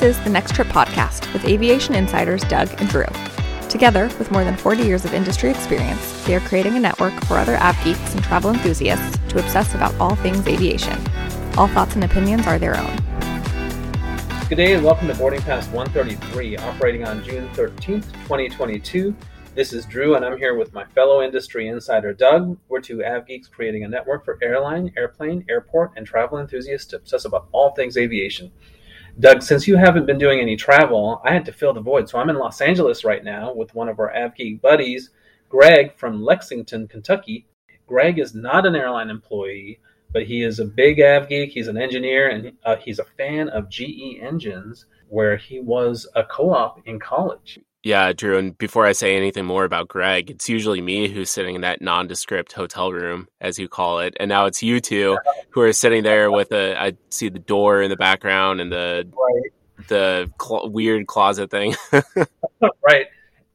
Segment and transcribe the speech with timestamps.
[0.00, 3.04] This is the Next Trip podcast with aviation insiders Doug and Drew.
[3.68, 7.36] Together, with more than 40 years of industry experience, they are creating a network for
[7.36, 10.98] other av geeks and travel enthusiasts to obsess about all things aviation.
[11.58, 12.96] All thoughts and opinions are their own.
[14.48, 19.14] Good day and welcome to Boarding Pass 133, operating on June 13th, 2022.
[19.54, 22.56] This is Drew, and I'm here with my fellow industry insider Doug.
[22.70, 26.96] We're two av geeks creating a network for airline, airplane, airport, and travel enthusiasts to
[26.96, 28.50] obsess about all things aviation.
[29.18, 32.08] Doug, since you haven't been doing any travel, I had to fill the void.
[32.08, 35.10] So I'm in Los Angeles right now with one of our AvGeek buddies,
[35.48, 37.46] Greg from Lexington, Kentucky.
[37.86, 39.80] Greg is not an airline employee,
[40.12, 41.50] but he is a big AvGeek.
[41.50, 46.22] He's an engineer and uh, he's a fan of GE engines, where he was a
[46.22, 47.58] co op in college.
[47.82, 48.36] Yeah, Drew.
[48.36, 51.80] And before I say anything more about Greg, it's usually me who's sitting in that
[51.80, 54.14] nondescript hotel room, as you call it.
[54.20, 55.16] And now it's you two
[55.48, 59.08] who are sitting there with a, I see the door in the background and the,
[59.16, 59.88] right.
[59.88, 61.74] the cl- weird closet thing.
[62.86, 63.06] right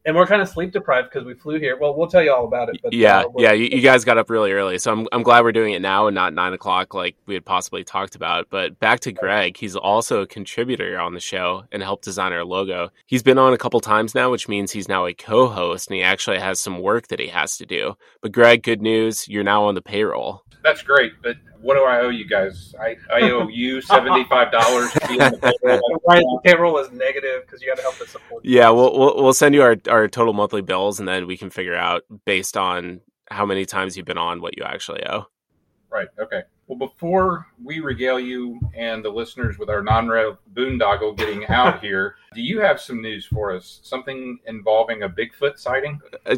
[0.05, 1.77] and we're kind of sleep deprived because we flew here.
[1.79, 2.79] Well, we'll tell you all about it.
[2.81, 5.43] But, yeah, uh, yeah, you, you, guys got up really early, so I'm I'm glad
[5.43, 8.47] we're doing it now and not nine o'clock like we had possibly talked about.
[8.49, 12.45] But back to Greg, he's also a contributor on the show and helped design our
[12.45, 12.89] logo.
[13.05, 16.03] He's been on a couple times now, which means he's now a co-host and he
[16.03, 17.95] actually has some work that he has to do.
[18.21, 20.43] But Greg, good news, you're now on the payroll.
[20.63, 22.75] That's great, but what do I owe you guys?
[22.79, 24.93] I, I owe you seventy five dollars.
[24.93, 28.45] the payroll is negative because you got to help us support.
[28.45, 31.49] Yeah, we'll, we'll we'll send you our our total monthly bills, and then we can
[31.49, 35.25] figure out based on how many times you've been on what you actually owe.
[35.95, 36.09] Right.
[36.19, 36.41] Okay.
[36.67, 42.15] Well, before we regale you and the listeners with our non-rev boondoggle getting out here,
[42.33, 43.79] do you have some news for us?
[43.81, 46.01] Something involving a Bigfoot sighting?
[46.25, 46.35] Uh,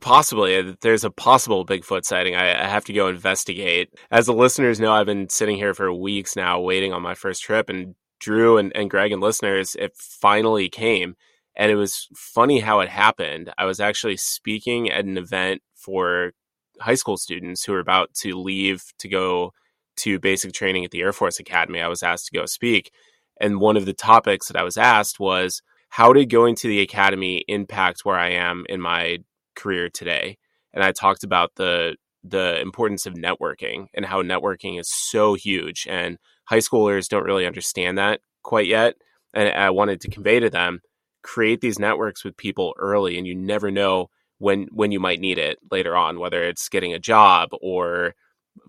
[0.00, 0.76] possibly.
[0.82, 2.34] There's a possible Bigfoot sighting.
[2.34, 3.94] I, I have to go investigate.
[4.10, 7.42] As the listeners know, I've been sitting here for weeks now waiting on my first
[7.42, 11.16] trip, and Drew and, and Greg and listeners, it finally came.
[11.56, 13.54] And it was funny how it happened.
[13.56, 16.32] I was actually speaking at an event for
[16.80, 19.52] high school students who were about to leave to go
[19.96, 22.92] to basic training at the Air Force Academy, I was asked to go speak.
[23.40, 26.80] And one of the topics that I was asked was how did going to the
[26.80, 29.18] academy impact where I am in my
[29.56, 30.38] career today?
[30.72, 35.86] And I talked about the the importance of networking and how networking is so huge
[35.88, 38.94] and high schoolers don't really understand that quite yet
[39.34, 40.80] and I wanted to convey to them
[41.22, 45.38] create these networks with people early and you never know when when you might need
[45.38, 48.14] it later on whether it's getting a job or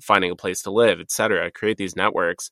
[0.02, 1.52] finding a place to live, etc.
[1.52, 2.52] Create these networks.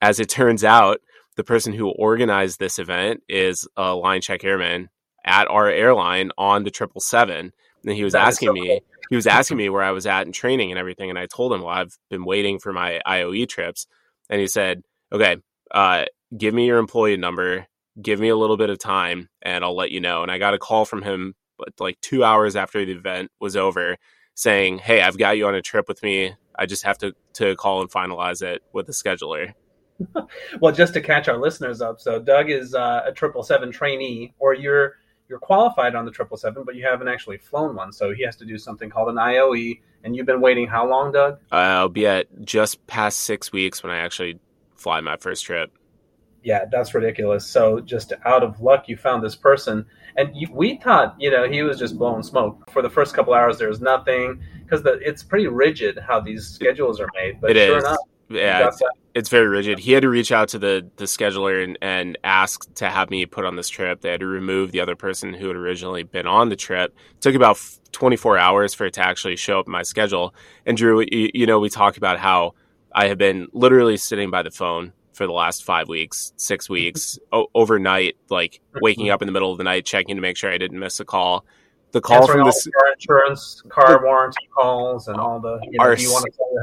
[0.00, 1.00] As it turns out,
[1.36, 4.88] the person who organized this event is a line check airman
[5.24, 7.52] at our airline on the triple seven.
[7.84, 8.80] And he was that asking so me, cool.
[9.10, 11.10] he was asking me where I was at in training and everything.
[11.10, 13.86] And I told him, well, I've been waiting for my IOE trips.
[14.28, 15.36] And he said, okay,
[15.70, 16.04] uh,
[16.36, 17.66] give me your employee number,
[18.00, 20.22] give me a little bit of time, and I'll let you know.
[20.22, 21.34] And I got a call from him
[21.78, 23.96] like two hours after the event was over
[24.34, 26.34] saying, hey, I've got you on a trip with me.
[26.56, 29.54] I just have to to call and finalize it with the scheduler.
[30.60, 34.34] well, just to catch our listeners up, so Doug is uh, a triple seven trainee,
[34.38, 34.96] or you're
[35.28, 38.36] you're qualified on the triple seven, but you haven't actually flown one, so he has
[38.36, 39.80] to do something called an IOE.
[40.04, 41.38] And you've been waiting how long, Doug?
[41.50, 44.40] Uh, I'll be at just past six weeks when I actually
[44.76, 45.72] fly my first trip.
[46.42, 47.46] Yeah, that's ridiculous.
[47.46, 49.86] So just out of luck, you found this person,
[50.16, 53.34] and you, we thought, you know, he was just blowing smoke for the first couple
[53.34, 53.58] hours.
[53.58, 57.40] There was nothing because it's pretty rigid how these schedules are made.
[57.40, 57.84] But it sure is.
[57.84, 58.82] enough, yeah, it's,
[59.14, 59.78] it's, very rigid.
[59.78, 63.26] He had to reach out to the the scheduler and, and ask to have me
[63.26, 64.00] put on this trip.
[64.00, 66.94] They had to remove the other person who had originally been on the trip.
[67.12, 67.58] It took about
[67.92, 70.34] 24 hours for it to actually show up in my schedule.
[70.66, 72.54] And Drew, you, you know, we talk about how
[72.94, 76.72] I have been literally sitting by the phone for the last five weeks, six mm-hmm.
[76.74, 78.78] weeks, o- overnight, like mm-hmm.
[78.82, 80.98] waking up in the middle of the night, checking to make sure I didn't miss
[80.98, 81.44] a call.
[81.92, 85.84] The call from the car insurance, car the, warranty calls, and all the you know,
[85.84, 85.96] our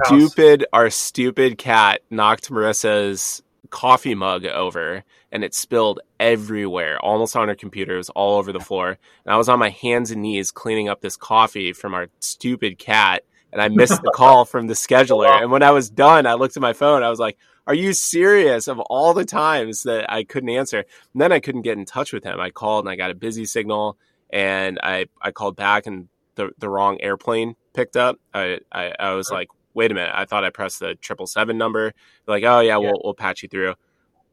[0.05, 7.47] stupid, our stupid cat knocked Marissa's coffee mug over, and it spilled everywhere, almost on
[7.47, 7.93] her computer.
[7.93, 10.89] It was all over the floor, and I was on my hands and knees cleaning
[10.89, 15.27] up this coffee from our stupid cat, and I missed the call from the scheduler.
[15.41, 17.03] And when I was done, I looked at my phone.
[17.03, 17.37] I was like,
[17.67, 21.63] "Are you serious?" Of all the times that I couldn't answer, and then I couldn't
[21.63, 22.39] get in touch with him.
[22.39, 23.97] I called and I got a busy signal
[24.29, 28.17] and I I called back and the the wrong airplane picked up.
[28.33, 31.57] I I, I was like, wait a minute, I thought I pressed the triple seven
[31.57, 31.93] number.
[32.25, 33.75] They're like, oh yeah, yeah, we'll we'll patch you through.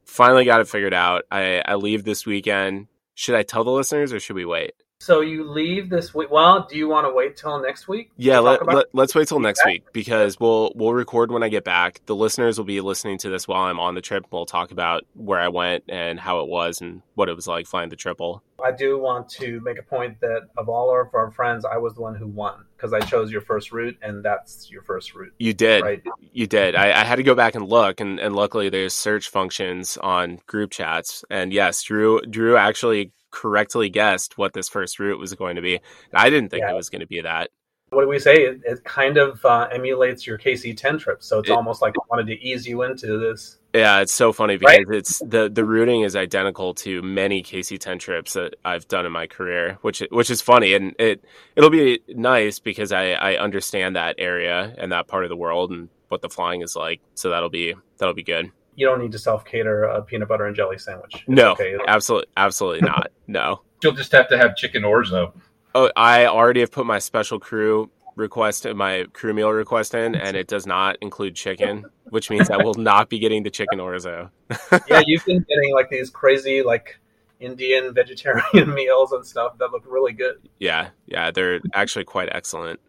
[0.04, 1.24] Finally got it figured out.
[1.30, 2.88] I I leave this weekend.
[3.14, 4.74] Should I tell the listeners or should we wait?
[4.98, 6.30] So you leave this week.
[6.30, 8.10] Well, do you want to wait till next week?
[8.16, 11.48] Yeah, let, about let, let's wait till next week because we'll we'll record when I
[11.48, 12.00] get back.
[12.06, 14.26] The listeners will be listening to this while I'm on the trip.
[14.30, 17.66] We'll talk about where I went and how it was and what it was like
[17.66, 18.42] flying the triple.
[18.64, 21.94] I do want to make a point that of all of our friends, I was
[21.94, 25.32] the one who won because I chose your first route, and that's your first route,
[25.38, 25.82] You did.
[25.82, 26.02] right?
[26.32, 26.74] You did.
[26.74, 30.40] I, I had to go back and look, and, and luckily there's search functions on
[30.46, 31.22] group chats.
[31.30, 35.78] And yes, Drew Drew actually correctly guessed what this first route was going to be.
[36.14, 36.72] I didn't think Yeah.
[36.72, 37.50] it was going to be that.
[37.90, 38.34] What do we say?
[38.34, 42.02] It, it kind of uh, emulates your KC10 trip, so it's It- almost like I
[42.10, 43.58] wanted to ease you into this.
[43.74, 44.96] Yeah, it's so funny because Right?
[44.96, 49.26] it's the the routing is identical to many KC10 trips that I've done in my
[49.26, 51.22] career, which which is funny and it
[51.56, 55.72] it'll be nice because I I understand that area and that part of the world
[55.72, 58.50] and what the flying is like, so that'll be that'll be good.
[58.76, 61.14] You don't need to self cater a peanut butter and jelly sandwich.
[61.14, 61.76] It's No, okay.
[61.86, 63.10] Absolutely absolutely not.
[63.26, 63.62] No.
[63.82, 65.32] You'll just have to have chicken orzo.
[65.74, 70.14] Oh, I already have put my special crew request and my crew meal request in
[70.14, 73.78] and it does not include chicken, which means I will not be getting the chicken
[73.78, 74.30] orzo.
[74.88, 76.98] yeah, you've been getting like these crazy like
[77.40, 80.36] Indian vegetarian meals and stuff that look really good.
[80.58, 82.80] Yeah, yeah, they're actually quite excellent.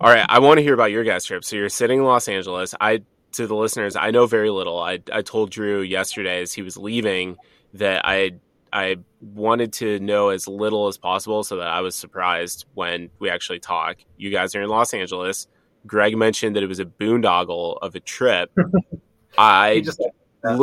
[0.00, 1.44] All right, I want to hear about your guys' trip.
[1.44, 2.74] So you're sitting in Los Angeles.
[2.80, 3.02] I
[3.32, 4.78] to the listeners, I know very little.
[4.78, 7.36] I I told Drew yesterday as he was leaving
[7.74, 8.32] that I
[8.72, 13.28] I wanted to know as little as possible so that I was surprised when we
[13.28, 13.98] actually talk.
[14.16, 15.46] You guys are in Los Angeles.
[15.86, 18.50] Greg mentioned that it was a boondoggle of a trip.
[19.38, 20.00] I just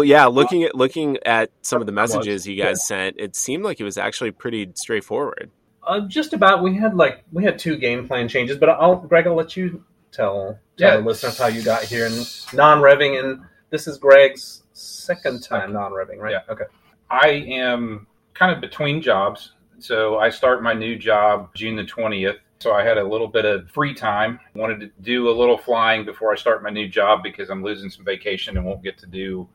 [0.04, 0.26] Yeah.
[0.28, 3.84] Looking at looking at some of the messages you guys sent, it seemed like it
[3.84, 5.52] was actually pretty straightforward.
[5.84, 9.28] uh, just about we had like we had two game plan changes, but I'll Greg,
[9.28, 10.98] I'll let you tell tell Yeah.
[10.98, 12.16] the listeners how you got here and
[12.54, 16.32] non revving and this is Greg's second time non revving, right?
[16.32, 16.42] Yeah.
[16.54, 16.66] Okay.
[17.10, 19.54] I am kind of between jobs.
[19.80, 22.38] So I start my new job June the 20th.
[22.60, 24.40] So I had a little bit of free time.
[24.54, 27.90] Wanted to do a little flying before I start my new job because I'm losing
[27.90, 29.48] some vacation and won't get to do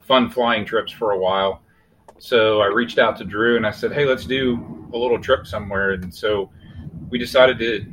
[0.00, 1.62] fun flying trips for a while.
[2.18, 5.46] So I reached out to Drew and I said, "Hey, let's do a little trip
[5.46, 6.50] somewhere." And so
[7.10, 7.84] we decided to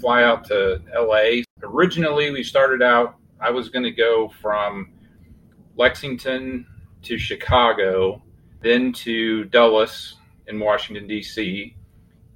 [0.00, 1.42] fly out to LA.
[1.62, 4.90] Originally, we started out I was going to go from
[5.76, 6.66] Lexington
[7.02, 8.22] to Chicago
[8.60, 10.16] then to Dulles
[10.48, 11.74] in Washington D.C.,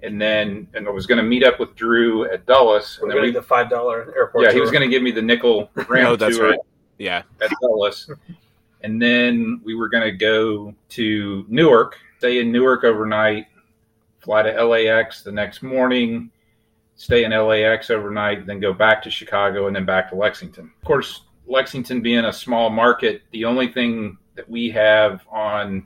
[0.05, 3.11] and then and I was going to meet up with Drew at Dulles, We're and
[3.11, 4.44] then gonna we, the five dollar airport.
[4.47, 6.58] yeah, he was going to give me the nickel ramp Oh, that's tour right.
[6.99, 7.23] Yeah.
[7.41, 8.11] at Dulles,
[8.82, 13.47] and then we were going to go to Newark, stay in Newark overnight,
[14.20, 16.31] fly to LAX the next morning,
[17.03, 20.71] stay in LAX overnight, then go back to Chicago, and then back to Lexington.
[20.81, 25.85] Of course, Lexington being a small market, the only thing that we have on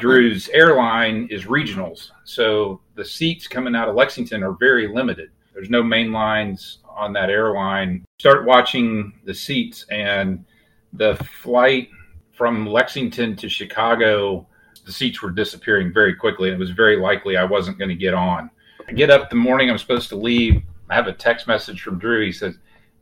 [0.00, 2.12] Drew's airline is regionals.
[2.24, 5.32] So the seats coming out of Lexington are very limited.
[5.52, 8.02] There's no main lines on that airline.
[8.18, 10.46] Start watching the seats, and
[10.94, 11.90] the flight
[12.32, 14.46] from Lexington to Chicago,
[14.86, 16.48] the seats were disappearing very quickly.
[16.48, 18.48] It was very likely I wasn't going to get on.
[18.88, 20.62] I get up the morning I'm supposed to leave.
[20.90, 22.24] I have a text message from Drew.
[22.24, 22.58] He says,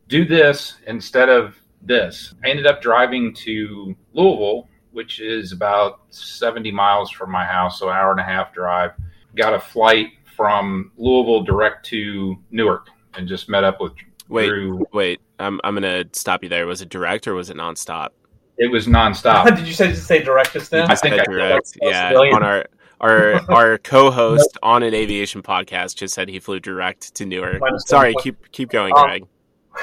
[0.09, 2.35] Do this instead of this.
[2.44, 7.88] I ended up driving to Louisville, which is about 70 miles from my house, so
[7.88, 8.93] hour and a half drive.
[9.37, 13.93] Got a flight from Louisville direct to Newark and just met up with
[14.29, 14.87] Wait, Drew.
[14.93, 15.20] wait.
[15.41, 16.67] I'm I'm gonna stop you there.
[16.67, 18.10] Was it direct or was it nonstop?
[18.58, 19.44] It was nonstop.
[19.56, 20.82] Did you say say direct just then?
[20.82, 21.51] You just think said I- direct.
[21.81, 22.15] that's Yeah.
[22.15, 22.67] On our
[23.00, 27.60] our our co-host on an aviation podcast just said he flew direct to Newark.
[27.60, 29.24] Minus Sorry, one keep keep going, Um, Greg.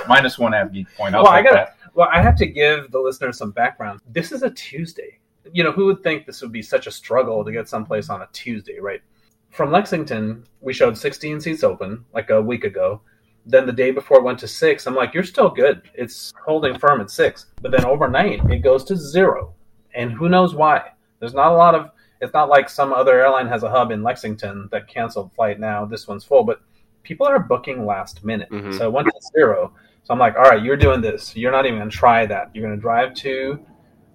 [0.08, 1.16] Minus one half geek point.
[1.16, 1.74] I'll Well, I gotta- that.
[1.94, 4.02] Well, I have to give the listeners some background.
[4.08, 5.18] This is a Tuesday.
[5.52, 8.22] You know, who would think this would be such a struggle to get someplace on
[8.22, 9.02] a Tuesday, right?
[9.50, 13.02] From Lexington, we showed 16 seats open like a week ago.
[13.48, 14.86] Then the day before it went to six.
[14.86, 15.82] I'm like, you're still good.
[15.96, 17.48] It's holding firm at six.
[17.62, 19.56] But then overnight, it goes to zero.
[19.96, 20.92] And who knows why?
[21.20, 21.90] There's not a lot of,
[22.22, 25.86] it's not like some other airline has a hub in Lexington that canceled flight now.
[25.86, 26.44] This one's full.
[26.44, 26.62] But
[27.04, 28.50] people are booking last minute.
[28.50, 28.78] Mhm.
[28.78, 29.74] So it went to zero.
[30.04, 31.36] So I'm like, all right, you're doing this.
[31.36, 32.50] You're not even going to try that.
[32.54, 33.60] You're going to drive to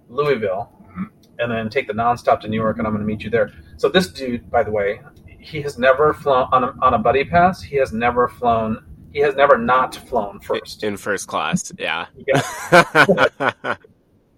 [0.09, 1.09] Louisville Mhm.
[1.39, 3.51] and then take the nonstop to New York, and I'm going to meet you there.
[3.77, 5.01] So this dude, by the way,
[5.39, 7.61] he has never flown on a, on a buddy pass.
[7.61, 8.85] He has never flown.
[9.11, 10.83] He has never not flown first.
[10.83, 12.07] In first class, yeah.
[12.27, 13.75] Yeah.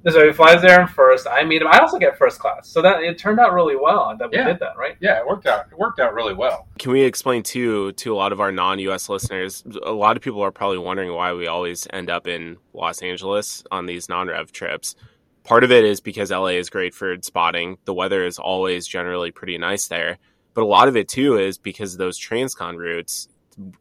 [0.08, 1.26] So he flies there in first.
[1.28, 1.68] I meet him.
[1.68, 2.68] I also get first class.
[2.70, 4.46] So that it turned out really well that we Yeah.
[4.46, 4.96] did that, right?
[5.00, 5.66] Yeah, it worked out.
[5.72, 6.68] It worked out really well.
[6.78, 9.64] Can we explain too to a lot of our non-US listeners?
[9.84, 13.64] A lot of people are probably wondering why we always end up in Los Angeles
[13.72, 14.96] on these non-rev trips.
[15.44, 17.78] Part of it is because LA is great for spotting.
[17.86, 20.18] The weather is always generally pretty nice there.
[20.54, 23.28] But a lot of it too is because of those transcon routes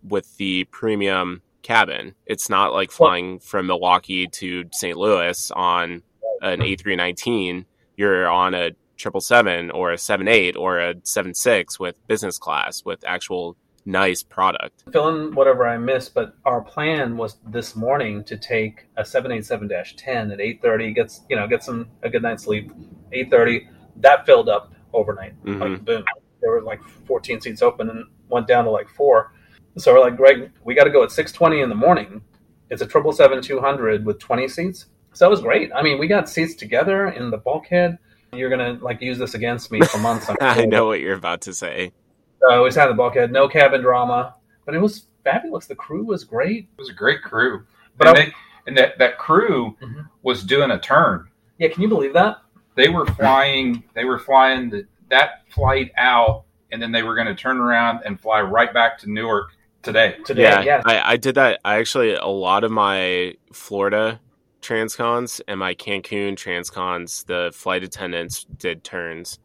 [0.03, 2.15] with the premium cabin.
[2.27, 4.97] It's not like flying from Milwaukee to St.
[4.97, 6.03] Louis on
[6.45, 7.65] an A319.
[7.97, 12.39] You're on a triple seven or a seven eight or a seven six with business
[12.39, 14.85] class with actual nice product.
[14.93, 19.33] Fill in whatever I missed, but our plan was this morning to take a seven
[19.33, 22.71] eight seven dash ten at 8:30, gets you know, get some a good night's sleep.
[23.13, 25.35] 8:30, that filled up overnight.
[25.45, 25.61] Mhm.
[25.61, 26.05] Like boom,
[26.41, 29.33] there were like 14 seats open and went down to like four.
[29.77, 32.23] So we're like, Greg, we got to go at 6:20 in the morning.
[32.71, 34.87] It's a triple seven 200 with 20 seats.
[35.15, 35.71] So it was great.
[35.75, 37.99] I mean, we got seats together in the bulkhead.
[38.33, 40.29] You're gonna like use this against me for months.
[40.29, 40.67] I'm I sure.
[40.67, 41.93] know what you're about to say.
[42.41, 44.35] So we sat in the bulkhead, no cabin drama,
[44.67, 45.67] but it was fabulous.
[45.67, 46.69] The crew was great.
[46.77, 47.65] It was a great crew.
[47.97, 48.33] But and I- they,
[48.67, 50.09] and that, that crew Mhm.
[50.23, 51.29] was doing a turn.
[51.59, 52.39] Yeah, can you believe that?
[52.75, 53.85] They were flying.
[53.95, 58.01] They were flying the, that flight out, and then they were going to turn around
[58.05, 59.51] and fly right back to Newark
[59.83, 60.17] today.
[60.25, 60.83] Today, yeah, yeah.
[60.85, 61.61] I, I did that.
[61.65, 64.19] I actually a lot of my Florida
[64.65, 69.39] transcons and my Cancun transcons, the flight attendants did turns.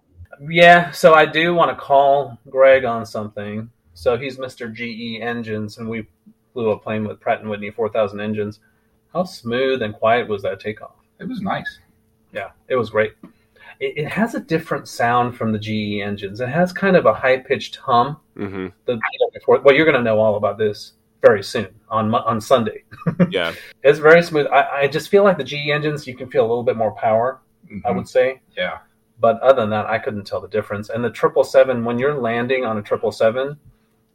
[0.49, 3.69] Yeah, so I do want to call Greg on something.
[3.93, 4.73] So he's Mr.
[4.73, 6.07] GE Engines, and we
[6.53, 8.59] flew a plane with Pratt and Whitney 4000 engines.
[9.13, 10.95] How smooth and quiet was that takeoff?
[11.19, 11.79] It was nice.
[12.31, 13.13] Yeah, it was great.
[13.79, 16.39] It, it has a different sound from the GE engines.
[16.39, 18.17] It has kind of a high pitched hum.
[18.37, 18.99] hmm The
[19.47, 22.83] well, you're going to know all about this very soon on on Sunday.
[23.29, 24.47] Yeah, It's very smooth.
[24.47, 26.91] I, I just feel like the GE engines, you can feel a little bit more
[26.95, 27.41] power.
[27.85, 27.95] I Mhm.
[27.97, 28.41] would say.
[28.57, 28.79] Yeah.
[29.19, 30.89] But other than that, I couldn't tell the difference.
[30.89, 33.57] And the triple seven, when you're landing on a triple seven,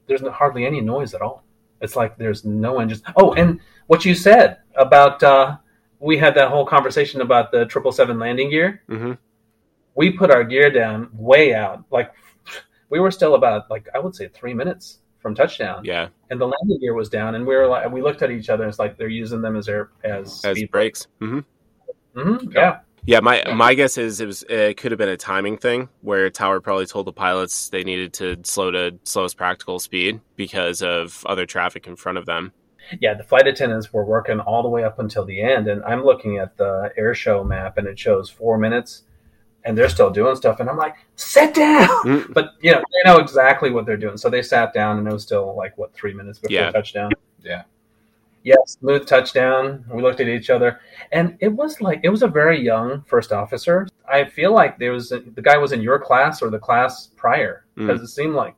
[0.07, 1.45] there's no, hardly any noise at all.
[1.81, 3.03] It's like there's no engines.
[3.17, 5.57] Oh, and what you said about uh,
[6.01, 8.83] we had that whole conversation about the triple seven landing gear.
[8.89, 9.13] hmm
[9.95, 12.13] We put our gear down way out, like
[12.91, 16.45] we were still about like I would say three minutes from touchdown, yeah, and the
[16.45, 18.63] landing gear was down, and we were like we looked at each other.
[18.65, 21.07] and It's like they're using them as air as, as speed brakes.
[21.19, 21.39] hmm
[22.15, 22.81] hmm yeah.
[23.07, 23.55] Yeah, my Yeah.
[23.55, 26.85] my guess is it was it could have been a timing thing where Tower probably
[26.85, 31.87] told the pilots they needed to slow to slowest practical speed because of other traffic
[31.87, 32.53] in front of them.
[33.01, 36.05] yeah, the flight attendants were working all the way up until the end, and I'm
[36.05, 39.05] looking at the air show map, and it shows four minutes,
[39.65, 41.89] and they're still doing stuff, and I'm like, sit down.
[42.05, 42.35] Mm.
[42.35, 45.13] But you know, they know exactly what they're doing, so they sat down, and it
[45.13, 46.71] was still like what three minutes before Yeah.
[46.71, 47.11] touchdown.
[47.43, 47.63] Yeah.
[48.43, 49.87] Yeah, smooth touchdown.
[49.91, 50.81] We looked at each other,
[51.13, 53.89] and it was like it was a very young first officer.
[54.07, 57.09] I feel like there was a, the guy was in your class or the class
[57.17, 57.87] prior Mm.
[57.87, 58.55] because it seemed like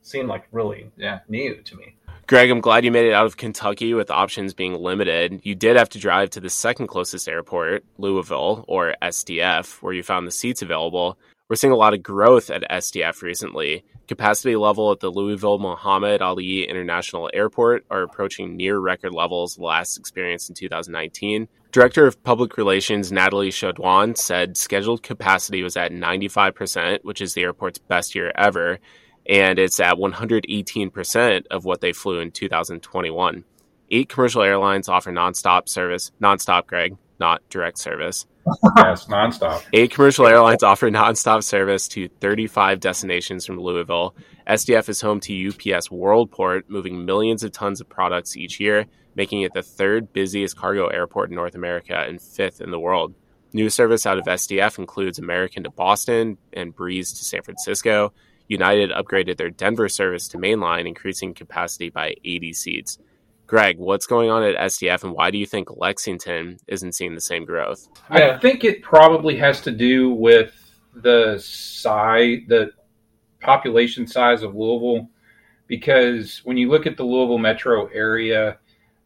[0.00, 1.20] seemed like really Yeah.
[1.28, 1.96] new to me.
[2.26, 5.40] Greg, I'm glad you made it out of Kentucky with options being limited.
[5.42, 10.02] You did have to drive to the second closest airport, Louisville, or SDF, where you
[10.02, 11.18] found the seats available.
[11.50, 13.84] We're seeing a lot of growth at SDF recently.
[14.08, 19.98] Capacity level at the Louisville Muhammad Ali International Airport are approaching near record levels last
[19.98, 21.46] experienced in 2019.
[21.72, 27.42] Director of Public Relations Natalie Chaudoin said scheduled capacity was at 95%, which is the
[27.42, 28.78] airport's best year ever,
[29.26, 33.44] and it's at 118% of what they flew in 2021.
[33.90, 38.26] Eight commercial airlines offer nonstop service, nonstop, Greg, not direct service.
[38.76, 39.62] Yes, nonstop.
[39.72, 44.14] Eight commercial airlines offer nonstop service to 35 destinations from Louisville.
[44.46, 49.42] SDF is home to UPS Worldport, moving millions of tons of products each year, making
[49.42, 53.14] it the third busiest cargo airport in North America and fifth in the world.
[53.54, 58.12] New service out of SDF includes American to Boston and Breeze to San Francisco.
[58.48, 62.98] United upgraded their Denver service to mainline, increasing capacity by 80 seats.
[63.46, 67.20] Greg, what's going on at SDF and why do you think Lexington isn't seeing the
[67.20, 67.86] same growth?
[68.08, 70.52] I think it probably has to do with
[70.94, 72.70] the size, the
[73.40, 75.08] population size of Louisville,
[75.66, 78.58] because when you look at the Louisville metro area,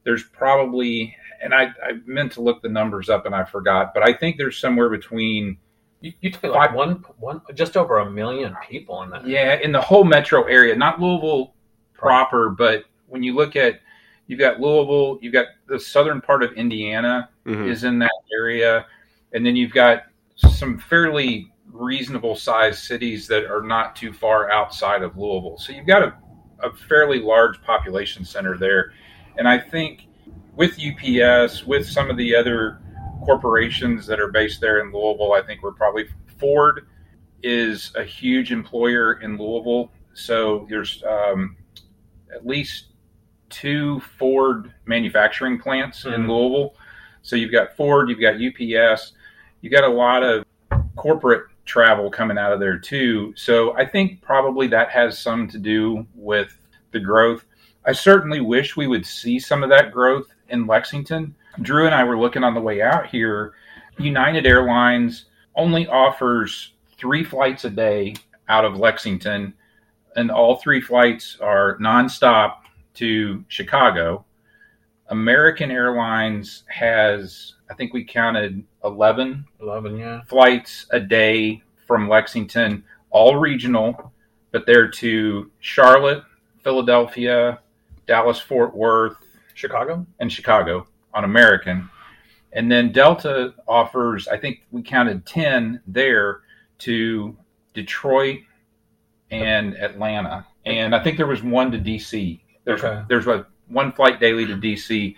[0.04, 4.08] there's probably, and I, I meant to look the numbers up and I forgot, but
[4.08, 5.58] I think there's somewhere between,
[6.00, 9.26] You, you took like one, one, just over a million people in that.
[9.26, 11.54] yeah, in the whole metro area, not Louisville
[11.94, 13.80] proper, but when you look at,
[14.28, 17.68] you've got Louisville, you've got the southern part of Indiana, Mhm.
[17.68, 18.86] is in that area,
[19.32, 20.04] and then you've got
[20.36, 25.58] some fairly reasonable sized cities that are not too far outside of Louisville.
[25.58, 26.14] So you've got a,
[26.62, 28.92] a fairly large population center there,
[29.36, 30.06] and I think
[30.54, 32.80] with UPS, with some of the other
[33.24, 36.08] corporations that are based there in Louisville, I think we're probably
[36.38, 36.86] Ford
[37.42, 39.90] is a huge employer in Louisville.
[40.14, 41.56] So there's um,
[42.34, 42.86] at least
[43.50, 46.28] two Ford manufacturing plants in Mhm.
[46.28, 46.74] Louisville.
[47.22, 49.12] So you've got Ford, you've got UPS,
[49.60, 50.44] you've got a lot of
[50.96, 53.32] corporate travel coming out of there too.
[53.36, 56.58] So I think probably that has some to do with
[56.92, 57.44] the growth.
[57.84, 61.34] I certainly wish we would see some of that growth in Lexington.
[61.62, 63.54] Drew and I were looking on the way out here.
[63.98, 68.14] United Airlines only offers three flights a day
[68.48, 69.54] out of Lexington,
[70.16, 72.58] and all three flights are nonstop
[72.94, 74.24] to Chicago.
[75.08, 80.20] American Airlines has, I think we counted 11, 11, yeah.
[80.28, 84.12] flights a day from Lexington, all regional,
[84.52, 86.22] but they're to Charlotte,
[86.62, 87.58] Philadelphia,
[88.06, 89.16] Dallas, Fort Worth,
[89.54, 91.88] Chicago, and Chicago on American.
[92.52, 96.40] And then Delta offers, I think we counted 10 there
[96.78, 97.36] to
[97.74, 98.40] Detroit
[99.30, 100.46] and Atlanta.
[100.64, 102.40] And I think there was one to DC.
[102.64, 103.02] There's, Okay.
[103.08, 105.14] there's a, one flight daily to DC,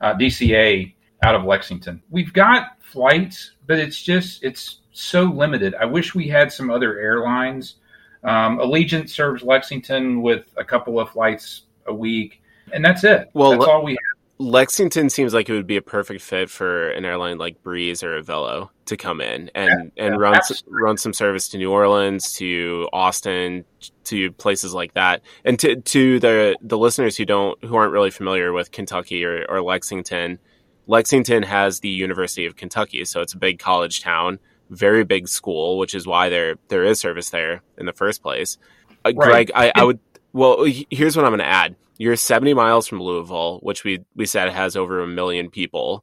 [0.00, 2.02] uh, DCA out of Lexington.
[2.10, 5.74] We've got flights, but it's just, it's so limited.
[5.74, 7.76] I wish we had some other airlines.
[8.24, 12.42] Um, Allegiant serves Lexington with a couple of flights a week,
[12.72, 13.30] and that's it.
[13.34, 13.98] Well, that's all we have.
[14.40, 18.18] Lexington seems like it would be a perfect fit for an airline like Breeze or
[18.18, 20.82] Avelo to come in and and yeah, run absolutely.
[20.82, 23.66] run some service to New Orleans, to Austin,
[24.04, 25.20] to places like that.
[25.44, 29.44] And to to the the listeners who don't who aren't really familiar with Kentucky or,
[29.46, 30.38] or Lexington,
[30.86, 34.38] Lexington has the University of Kentucky, so it's a big college town,
[34.70, 38.56] very big school, which is why there there is service there in the first place.
[39.04, 39.14] Uh, Right.
[39.14, 39.98] Greg, I, I would
[40.32, 41.76] well, here's what I'm going to add.
[42.00, 46.02] You're 70 miles from Louisville, which we we said has over a million people.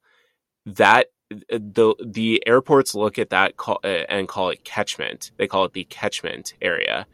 [0.68, 1.08] That
[1.50, 5.32] the the airports look at that call, uh, and call it catchment.
[5.38, 7.08] They call it the catchment area.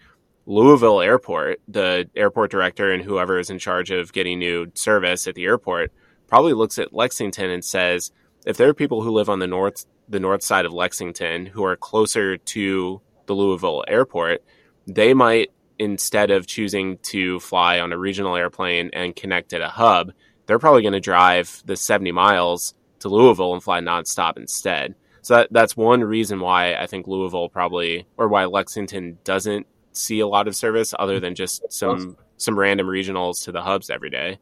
[0.46, 5.36] Louisville Airport, the airport director and whoever is in charge of getting new service at
[5.36, 5.94] the airport,
[6.28, 8.12] probably looks at Lexington and says,
[8.46, 11.64] if there are people who live on the north the north side of Lexington who
[11.64, 14.44] are closer to the Louisville airport,
[14.88, 15.52] they might
[15.84, 20.12] instead of choosing to fly on a regional airplane and connect at a hub,
[20.46, 24.96] they're probably going to drive the 70 miles to Louisville and fly nonstop instead.
[25.22, 30.20] So that, that's one reason why I think Louisville probably, or why Lexington doesn't see
[30.20, 34.10] a lot of service other than just some some random regionals to the hubs every
[34.10, 34.38] day.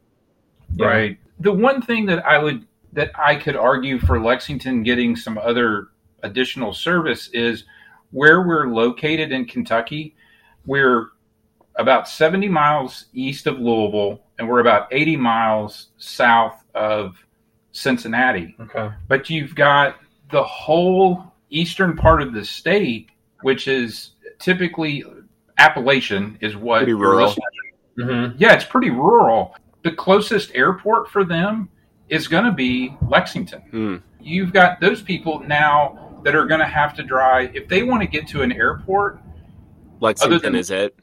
[0.74, 0.86] Yeah.
[0.86, 1.18] Right.
[1.40, 5.88] The one thing that I would that I could argue for Lexington getting some other
[6.22, 7.64] additional service is
[8.10, 10.14] where we're located in Kentucky.
[10.66, 11.08] We're
[11.76, 17.16] about 70 miles east of Louisville and we're about 80 miles south of
[17.72, 18.56] Cincinnati.
[18.60, 18.90] Okay.
[19.08, 19.96] But you've got
[20.30, 23.10] the whole eastern part of the state,
[23.42, 25.04] which is typically
[25.58, 27.34] Appalachian, is what Pretty your rural.
[27.98, 28.36] Mm-hmm.
[28.38, 29.54] yeah, it's pretty rural.
[29.84, 31.68] The closest airport for them
[32.08, 33.60] is going to be Lexington.
[33.70, 33.96] Hmm.
[34.20, 37.54] You've got those people now that are going to have to drive.
[37.54, 39.20] If they want to get to an airport,
[40.00, 40.96] Lexington than- is it?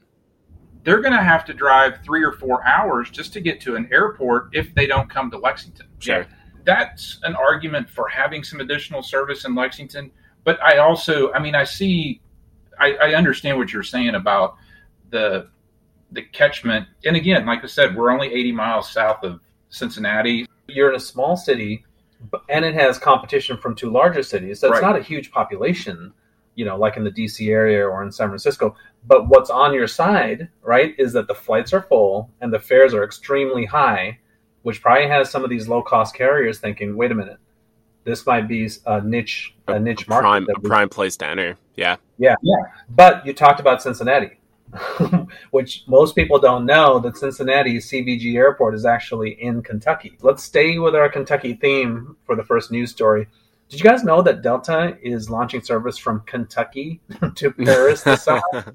[0.83, 3.87] They're going to have to drive three or four hours just to get to an
[3.91, 5.87] airport if they don't come to Lexington.
[5.99, 6.25] Sure.
[6.65, 10.11] That's an argument for having some additional service in Lexington.
[10.43, 12.21] But I also, I mean, I see,
[12.79, 14.55] I, I understand what you're saying about
[15.09, 15.49] the
[16.11, 16.87] the catchment.
[17.05, 19.39] And again, like I said, we're only 80 miles south of
[19.69, 20.47] Cincinnati.
[20.67, 21.85] You're in a small city,
[22.49, 24.59] and it has competition from two larger cities.
[24.59, 24.81] So it's Right.
[24.81, 26.11] not a huge population,
[26.59, 28.75] you know, like in the DC area or in San Francisco.
[29.07, 32.93] But what's on your side, right, is that the flights are full and the fares
[32.93, 34.19] are extremely high,
[34.63, 37.37] which probably has some of these low cost carriers thinking, wait a minute,
[38.03, 40.23] this might be a niche a niche market.
[40.23, 41.57] Prime a prime place to enter.
[41.77, 41.95] Yeah.
[42.17, 42.65] Yeah, yeah.
[42.89, 44.37] But you talked about Cincinnati,
[45.51, 50.17] which most people don't know that Cincinnati CVG Airport is actually in Kentucky.
[50.21, 53.29] Let's stay with our Kentucky theme for the first news story.
[53.69, 57.01] Did you guys know that Delta is launching service from Kentucky
[57.35, 58.41] to Paris this summer?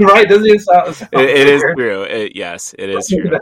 [0.00, 0.26] right?
[0.26, 2.02] Doesn't it sound, sound it, it is true.
[2.04, 3.38] It, yes, it is true.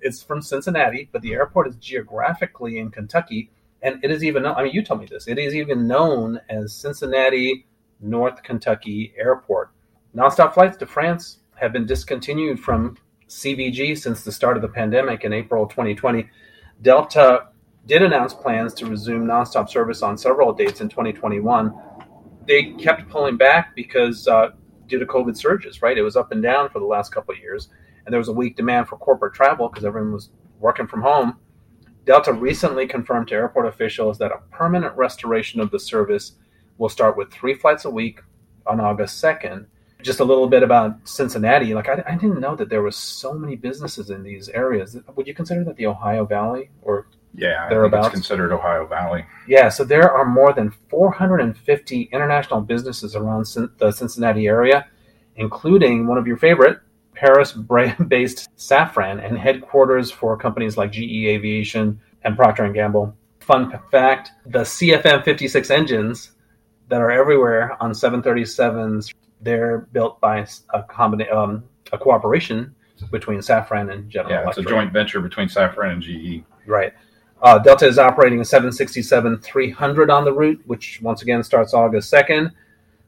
[0.00, 3.50] It's from Cincinnati, but the airport is geographically in Kentucky,
[3.82, 4.46] and it is even.
[4.46, 5.26] I mean, you told me this.
[5.26, 7.66] It is even known as Cincinnati
[8.00, 9.72] North Kentucky Airport.
[10.14, 12.96] Nonstop flights to France have been discontinued from
[13.28, 16.28] CVG since the start of the pandemic in April 2020.
[16.82, 17.48] Delta
[17.86, 21.74] did announce plans to resume nonstop service on several dates in 2021.
[22.46, 24.50] They kept pulling back because uh,
[24.86, 25.96] due to COVID surges, right?
[25.96, 27.68] It was up and down for the last couple of years,
[28.04, 31.38] and there was a weak demand for corporate travel because everyone was working from home.
[32.06, 36.32] Delta recently confirmed to airport officials that a permanent restoration of the service
[36.76, 38.20] will start with three flights a week
[38.66, 39.66] on August 2nd.
[40.02, 41.72] Just a little bit about Cincinnati.
[41.72, 44.98] Like, I, I didn't know that there was so many businesses in these areas.
[45.14, 48.06] Would you consider that the Ohio Valley or Yeah, I think Thereabouts.
[48.06, 49.24] it's considered Ohio Valley.
[49.48, 53.46] Yeah, so there are more than 450 international businesses around
[53.78, 54.86] the Cincinnati area,
[55.36, 56.78] including one of your favorite,
[57.14, 63.16] Paris-based Safran, and headquarters for companies like GE Aviation and Procter and Gamble.
[63.40, 66.32] Fun fact: the CFM56 engines
[66.88, 72.74] that are everywhere on 737s, they're built by a combina- um, a cooperation
[73.10, 76.02] between Safran and General Yeah, it's a joint venture between Safran and.
[76.02, 76.44] GE.
[76.66, 76.92] Right.
[77.42, 82.12] Uh, Delta is operating a 767 300 on the route, which once again starts August
[82.12, 82.50] 2nd.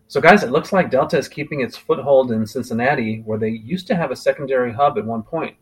[0.08, 3.86] So, guys, it looks like Delta is keeping its foothold in Cincinnati, where they used
[3.88, 5.56] to have a secondary hub at one point.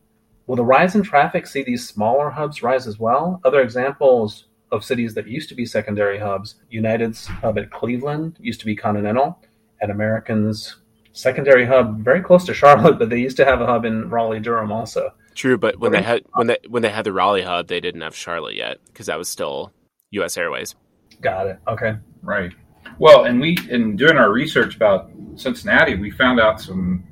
[0.47, 3.41] Will the rise in traffic see these smaller hubs rise as well?
[3.45, 8.61] Other examples of cities that used to be secondary hubs United's hub at Cleveland used
[8.61, 9.39] to be Continental,
[9.81, 10.77] and American's
[11.13, 14.41] secondary hub very close to Charlotte, but they used to have a hub in Raleigh,
[14.41, 15.15] Durham also.
[15.35, 18.03] True, but when they had when they when they had the Raleigh hub, they didn't
[18.03, 19.73] have Charlotte yet because that was still
[20.13, 20.37] U.S.
[20.37, 20.75] Airways.
[21.21, 21.59] Got it.
[21.67, 21.97] Okay.
[22.23, 22.53] Right.
[22.99, 27.05] Well, and we in doing our research about Cincinnati, we found out some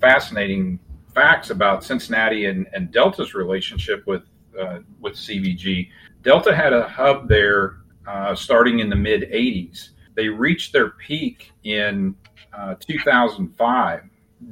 [0.00, 0.78] fascinating
[1.14, 4.22] facts about Cincinnati and, and Delta's relationship with
[4.60, 5.88] uh, with CVG.
[6.22, 9.90] Delta had a hub there uh, starting in the mid '80s.
[10.14, 12.14] They reached their peak in
[12.56, 14.02] uh, 2005.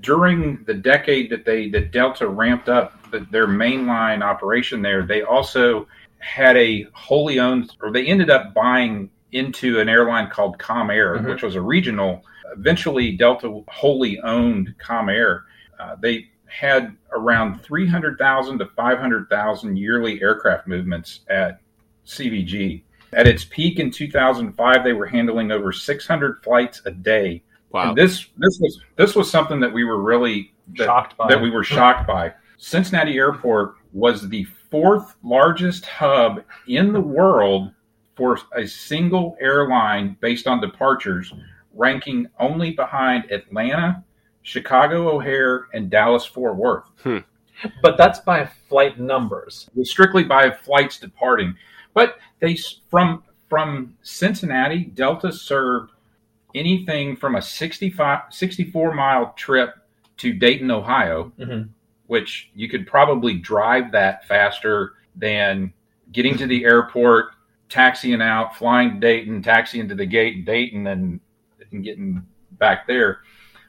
[0.00, 5.22] During the decade that they that Delta ramped up the, their mainline operation there, they
[5.22, 5.86] also
[6.18, 11.28] had a wholly owned, or they ended up buying into an airline called Comair, Mhm.
[11.28, 12.24] which was a regional.
[12.56, 15.42] Eventually, Delta wholly owned Comair.
[15.78, 21.60] Uh, they had around 300,000 to 500,000 yearly aircraft movements at
[22.04, 22.84] CVG.
[23.12, 27.42] At its peak in 2005, they were handling over 600 flights a day.
[27.74, 27.88] Wow.
[27.88, 31.42] And this this was this was something that we were really that, Shocked by that
[31.42, 32.32] we were shocked by.
[32.56, 37.72] Cincinnati Airport was the fourth largest hub in the world
[38.16, 41.34] for a single airline based on departures,
[41.74, 44.04] ranking only behind Atlanta,
[44.42, 46.84] Chicago O'Hare, and Dallas Fort Worth.
[47.02, 47.18] Hmm.
[47.82, 49.68] But that's by flight numbers.
[49.74, 51.56] It was strictly by flights departing.
[51.92, 52.56] But they
[52.88, 55.90] from from Cincinnati, Delta served
[56.54, 59.74] anything from a 65, 64 mile trip
[60.18, 61.68] to Dayton, Ohio, Mhm.
[62.06, 65.72] which you could probably drive that faster than
[66.12, 67.30] getting to the airport,
[67.68, 71.20] taxiing out, flying to Dayton, taxiing to the gate in Dayton, and,
[71.72, 73.20] and getting back there.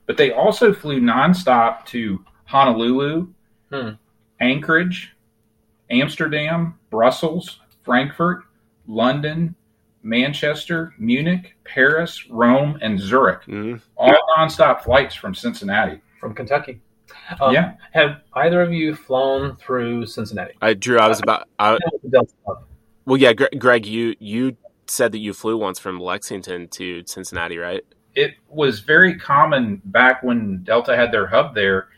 [0.06, 3.28] But they also flew nonstop to Honolulu,
[3.72, 3.90] Hmm.
[4.40, 5.16] Anchorage,
[5.90, 8.44] Amsterdam, Brussels, Frankfurt,
[8.86, 9.56] London,
[10.06, 13.42] Manchester, Munich, Paris, Rome, and Zurich.
[13.48, 13.82] Mhm.
[13.98, 16.00] All nonstop flights from Cincinnati.
[16.20, 16.80] from Kentucky.
[17.40, 17.74] Um, Yeah.
[17.94, 20.54] Have either of you flown through Cincinnati?
[20.62, 20.98] I Drew.
[20.98, 21.48] I was about.
[21.60, 22.64] I, The Delta Hub.
[23.06, 23.86] well, yeah, Gre- Greg.
[23.86, 27.84] You you said that you flew once from Lexington to Cincinnati, right?
[28.16, 31.90] It was very common back when Delta had their hub there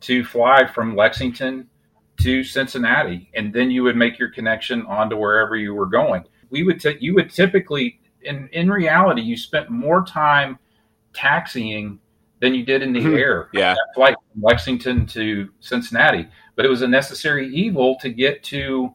[0.00, 1.68] to fly from Lexington
[2.22, 6.24] to Cincinnati, and then you would make your connection onto wherever you were going.
[6.50, 10.58] We would t- you would typically, in in reality, you spent more time
[11.12, 11.98] taxiing
[12.40, 13.18] than you did in the Mhm.
[13.18, 13.48] air.
[13.52, 13.74] Yeah.
[13.94, 18.92] flight from Lexington to Cincinnati, but it was a necessary evil to get to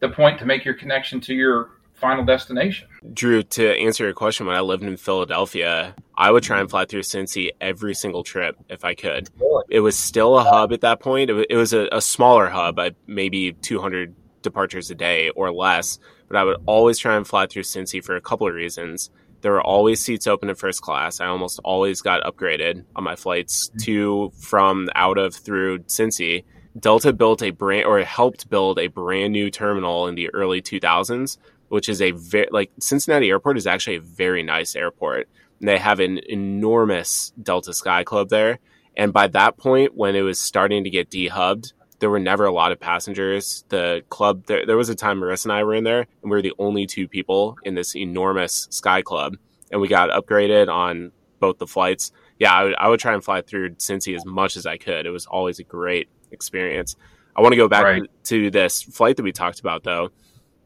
[0.00, 2.86] the point to make your connection to your final destination.
[3.12, 6.84] Drew, to answer your question, when I lived in Philadelphia, I would try and fly
[6.84, 9.28] through Cincy every single trip if I could.
[9.40, 9.64] Really?
[9.70, 11.30] It was still a hub at that point.
[11.30, 15.98] It was a, a smaller hub, maybe 200 departures a day or less.
[16.28, 19.10] But I would always try and fly through Cincy for a couple of reasons.
[19.40, 21.20] There were always seats open in first class.
[21.20, 23.78] I almost always got upgraded on my flights mm-hmm.
[23.78, 26.44] to, from, out of, through Cincy.
[26.78, 31.38] Delta built a brand, or helped build a brand new terminal in the early 2000s
[31.68, 35.28] which is a very like Cincinnati Airport is actually a very nice airport.
[35.60, 38.58] And they have an enormous Delta Sky Club there,
[38.96, 42.52] and by that point, when it was starting to get dehubbed, there were never a
[42.52, 43.64] lot of passengers.
[43.68, 46.30] The club there, there was a time Marissa and I were in there, and we
[46.30, 49.36] were the only two people in this enormous Sky Club,
[49.70, 52.12] and we got upgraded on both the flights.
[52.38, 55.06] Yeah, I would, I would try and fly through Cincy as much as I could.
[55.06, 56.96] It was always a great experience.
[57.36, 58.10] I want to go back Right.
[58.24, 60.10] to this flight that we talked about though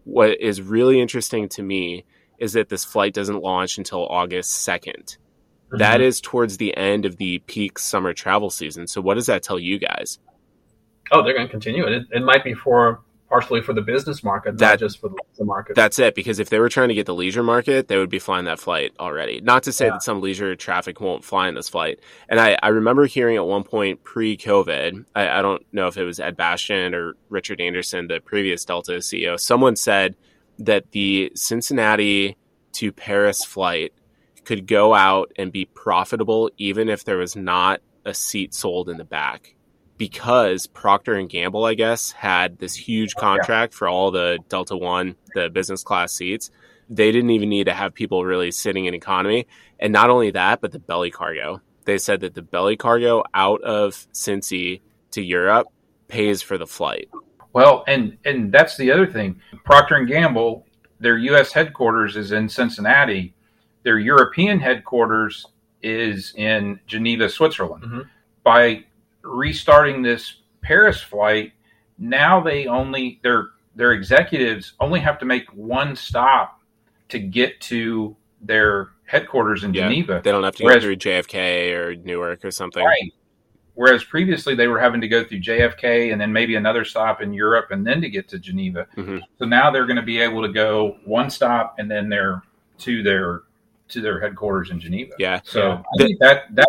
[0.04, 2.04] what is really interesting to me
[2.38, 5.16] is that this flight doesn't launch until August 2nd.
[5.72, 6.02] That mm-hmm.
[6.02, 8.86] is towards the end of the peak summer travel season.
[8.86, 10.18] So, what does that tell you guys?
[11.12, 11.92] Oh, they're going to continue it.
[11.92, 12.06] it.
[12.10, 15.44] It might be for partially for the business market, That- not just for the leisure
[15.46, 15.74] market.
[15.74, 18.18] That's it, because if they were trying to get the leisure market, they would be
[18.18, 19.40] flying that flight already.
[19.40, 19.92] Not to say Yeah.
[19.92, 22.00] that some leisure traffic won't fly in this flight.
[22.28, 25.96] And I, I remember hearing at one point pre COVID, I, I don't know if
[25.96, 30.14] it was Ed Bastian or Richard Anderson, the previous Delta CEO, someone said
[30.58, 32.36] that the Cincinnati
[32.72, 33.94] to Paris flight
[34.44, 38.98] could go out and be profitable even if there was not a seat sold in
[38.98, 39.54] the back
[40.02, 45.14] because Procter and Gamble, I guess, had this huge contract for all the Delta One,
[45.36, 46.50] the business class seats.
[46.90, 49.46] They didn't even need to have people really sitting in economy.
[49.78, 51.60] And not only that, but the belly cargo.
[51.84, 54.80] They said that the belly cargo out of Cincy
[55.12, 55.68] to Europe
[56.08, 57.08] pays for the flight.
[57.52, 59.40] Well, and and that's the other thing.
[59.64, 60.66] Procter and Gamble,
[60.98, 61.52] their U.S.
[61.52, 63.34] headquarters is in Cincinnati.
[63.84, 65.46] Their European headquarters
[65.80, 67.84] is in Geneva, Switzerland.
[67.84, 68.08] Mhm.
[68.42, 68.86] By
[69.22, 71.52] restarting this Paris flight,
[71.98, 76.60] now they only their their executives only have to make one stop
[77.08, 79.88] to get to their headquarters in Yeah.
[79.88, 80.20] Geneva.
[80.22, 82.84] They don't have to Whereas- go through JFK or Newark or something.
[82.84, 83.12] Right.
[83.74, 87.32] Whereas previously they were having to go through JFK and then maybe another stop in
[87.32, 88.86] Europe and then to get to Geneva.
[88.96, 89.22] Mhm.
[89.38, 92.42] So now they're going to be able to go one stop and then they're
[92.80, 93.42] to their
[93.88, 95.12] to their headquarters in Geneva.
[95.18, 95.40] Yeah.
[95.44, 95.74] So Yeah.
[95.78, 96.68] I think that that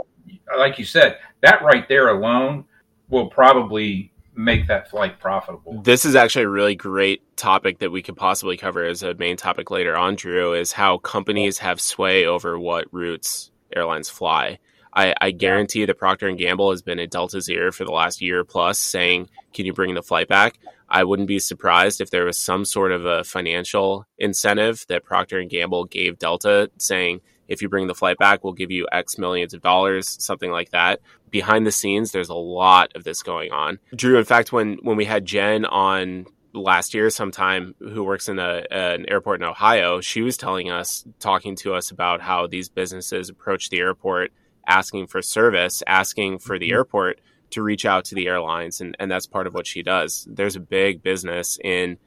[0.58, 2.66] like you said, that right there alone
[3.10, 5.82] will probably make that flight profitable.
[5.82, 9.38] This is actually a really great topic that we could possibly cover as a main
[9.38, 14.60] topic later on, Drew, is how companies have sway over what routes airlines fly.
[14.96, 18.22] I, I guarantee that Procter and Gamble has been at Delta's ear for the last
[18.22, 20.60] year plus saying, Can you bring the flight back?
[20.88, 25.40] I wouldn't be surprised if there was some sort of a financial incentive that Procter
[25.40, 29.18] and Gamble gave Delta saying, if you bring the flight back, we'll give you X
[29.18, 31.02] millions of dollars, something like that.
[31.30, 33.80] Behind the scenes, there's a lot of this going on.
[33.96, 38.40] Drew, in fact, when when we had Jen on last year sometime who works in
[38.40, 42.70] a, an airport in Ohio, she was telling us, talking to us about how these
[42.70, 44.32] businesses approach the airport
[44.68, 46.76] asking for service, asking for the mm-hmm.
[46.76, 48.82] airport to reach out to the airlines.
[48.82, 50.28] And, and that's part of what she does.
[50.30, 51.98] There's a big business in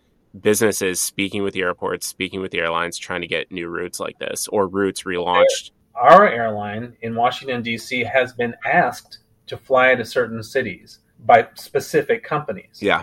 [0.40, 4.18] businesses speaking with the airports, speaking with the airlines, trying to get new routes like
[4.18, 5.70] this or routes relaunched.
[5.94, 8.04] Our airline in Washington, D.C.
[8.04, 12.80] has been asked to fly to certain cities by specific companies.
[12.80, 13.02] Yeah.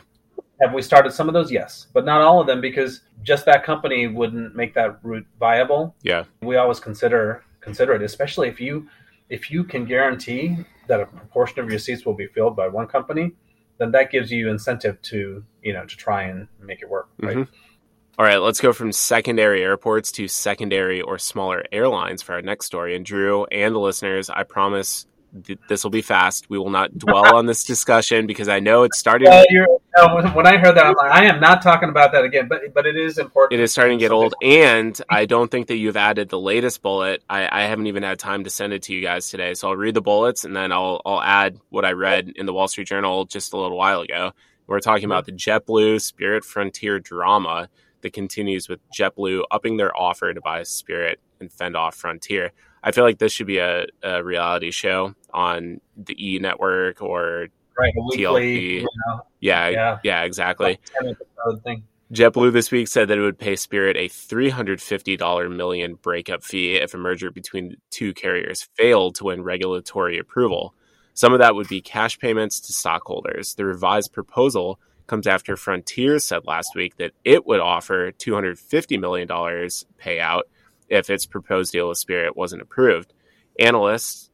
[0.61, 1.51] Have we started some of those?
[1.51, 5.95] Yes, but not all of them because just that company wouldn't make that route viable.
[6.03, 6.25] Yeah.
[6.41, 8.87] We always consider consider it, especially if you
[9.29, 12.87] if you can guarantee that a proportion of your seats will be filled by one
[12.87, 13.31] company,
[13.77, 17.09] then that gives you incentive to you know to try and make it work.
[17.19, 17.37] Right.
[17.37, 17.47] Mhm.
[18.19, 22.67] All right, let's go from secondary airports to secondary or smaller airlines for our next
[22.67, 22.95] story.
[22.95, 25.07] And Drew and the listeners, I promise
[25.45, 26.47] th- this will be fast.
[26.47, 29.29] We will not dwell on this discussion because I know it's starting.
[29.29, 32.11] Well, you're, no, when- when I heard that, I'm like, I am not talking about
[32.13, 32.47] that again.
[32.47, 33.59] But but it is important.
[33.59, 36.81] It is starting to get old, and I don't think that you've added the latest
[36.81, 37.23] bullet.
[37.29, 39.75] I, I haven't even had time to send it to you guys today, so I'll
[39.75, 42.87] read the bullets and then I'll I'll add what I read in the Wall Street
[42.87, 44.31] Journal just a little while ago.
[44.67, 47.67] We're talking about the JetBlue Spirit Frontier drama
[48.01, 52.51] that continues with JetBlue upping their offer to buy Spirit and fend off Frontier.
[52.81, 57.47] I feel like this should be a, a reality show on the E Network or
[57.77, 57.93] right.
[57.95, 58.81] Weekly, TLC.
[58.81, 60.23] you know, yeah, yeah, Yeah.
[60.23, 60.79] exactly.
[61.01, 61.09] 10
[61.45, 61.83] episode.
[62.11, 66.93] JetBlue this week said that it would pay Spirit a $350 million breakup fee if
[66.93, 70.75] a merger between the two carriers failed to win regulatory approval.
[71.15, 73.55] Some of that would be cash payments to stockholders.
[73.55, 79.27] The revised proposal comes after Frontier said last week that it would offer $250 million
[79.27, 80.41] payout
[80.89, 83.13] if its proposed deal with Spirit wasn't approved.
[83.59, 84.29] Analysts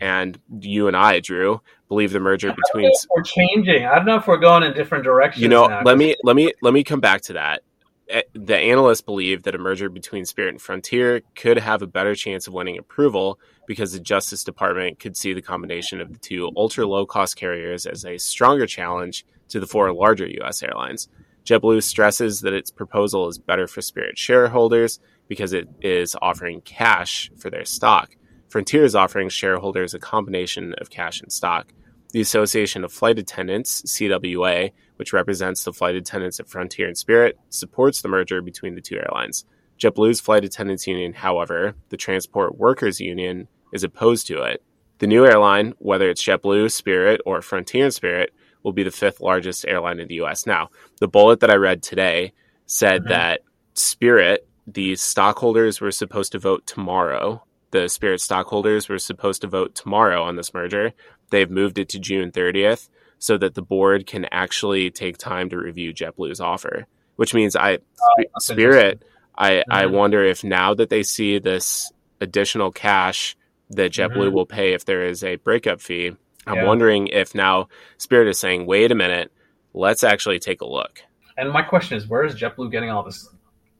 [0.00, 3.86] and you and I, Drew, believe the merger between we're changing.
[3.86, 5.42] I don't know if we're going in different directions.
[5.42, 5.82] you know now.
[5.84, 7.62] let me let me let me come back to that
[8.10, 12.14] Eh, the analysts believe that a merger between spirit and frontier could have a better
[12.14, 16.50] chance of winning approval because the justice department could see the combination of the two
[16.56, 21.08] ultra low cost carriers as a stronger challenge to the four larger us airlines
[21.44, 27.30] jetblue stresses that its proposal is better for spirit shareholders because it is offering cash
[27.36, 28.16] for their stock
[28.48, 31.72] frontier is offering shareholders a combination of cash and stock
[32.12, 37.38] the Association of Flight Attendants, CWA, which represents the flight attendants at Frontier and Spirit,
[37.50, 39.44] supports the merger between the two airlines.
[39.78, 44.62] JetBlue's Flight Attendants Union, however, the Transport Workers Union, is opposed to it.
[44.98, 48.32] The new airline, whether it's JetBlue, Spirit, or Frontier and Spirit,
[48.62, 50.46] will be the fifth largest airline in the U.S.
[50.46, 52.32] Now, the bullet that I read today
[52.66, 53.08] said Mhm.
[53.08, 53.40] that
[53.74, 57.44] Spirit, the stockholders were supposed to vote tomorrow.
[57.70, 60.92] The Spirit stockholders were supposed to vote tomorrow on this merger.
[61.30, 62.88] They've moved it to June 30th.
[63.20, 66.86] so that the board can actually take time to review JetBlue's offer.
[67.16, 69.02] Which means I Oh, Spirit,
[69.36, 69.72] I Mm-hmm.
[69.72, 73.36] I wonder if now that they see this additional cash
[73.70, 74.32] that JetBlue Mhm.
[74.32, 76.12] will pay if there is a breakup fee,
[76.46, 76.64] I'm Yeah.
[76.66, 79.32] wondering if now Spirit is saying, "Wait a minute,
[79.74, 81.02] let's actually take a look."
[81.36, 83.28] And my question is, where is JetBlue getting all this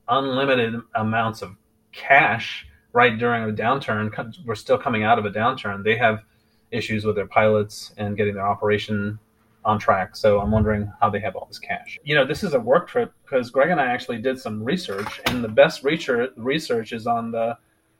[0.09, 1.55] unlimited amounts of
[1.93, 4.11] cash right during a downturn?
[4.45, 5.83] We're still coming out of a downturn.
[5.83, 6.23] They have
[6.71, 9.17] issues with their pilots and getting their operation
[9.65, 10.15] on track.
[10.15, 11.99] So I'm wondering how they have all this cash.
[12.03, 15.19] You know, this is a work trip because Greg and I actually did some research,
[15.25, 17.57] and the best research research is on the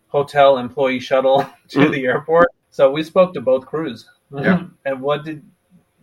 [0.08, 1.92] hotel employee shuttle to Mm.
[1.92, 2.48] the airport.
[2.72, 4.08] So we spoke to both crews.
[4.34, 4.64] Yeah.
[4.86, 5.44] and what did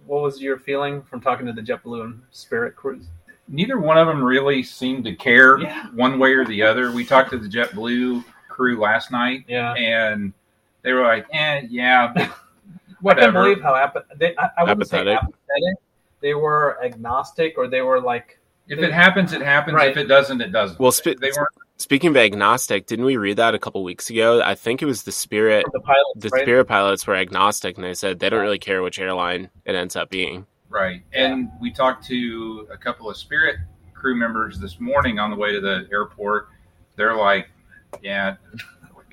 [0.06, 3.06] what was your feeling from talking to the JetBlue and Spirit crews?
[3.48, 5.86] Neither one of them really seemed to care Yeah.
[5.94, 6.92] one way or the other.
[6.92, 8.24] We talked to the JetBlue
[8.56, 9.74] crew last night, Yeah.
[9.74, 10.32] and
[10.82, 12.12] they were like, "Eh, yeah,
[13.06, 15.18] I can't believe how apath- they, I, I wouldn't say Apathetic.
[15.22, 15.78] apathetic.
[16.20, 18.38] They were agnostic, or they were like,
[18.68, 19.74] if it happens, it happens.
[19.76, 19.90] Right.
[19.90, 20.80] If it doesn't, it doesn't.
[20.80, 21.48] Well, sp- they weren't.
[21.78, 24.40] Speaking of agnostic, didn't we read that a couple weeks ago?
[24.42, 26.02] I think it was the Spirit the pilots.
[26.16, 26.42] the right?
[26.42, 29.94] Spirit pilots were agnostic and they said they don't really care which airline it ends
[29.94, 30.46] up being.
[30.70, 31.02] Right.
[31.12, 33.56] And we talked to a couple of Spirit
[33.92, 36.48] crew members this morning on the way to the airport.
[36.96, 37.48] They're like,
[38.02, 38.36] yeah,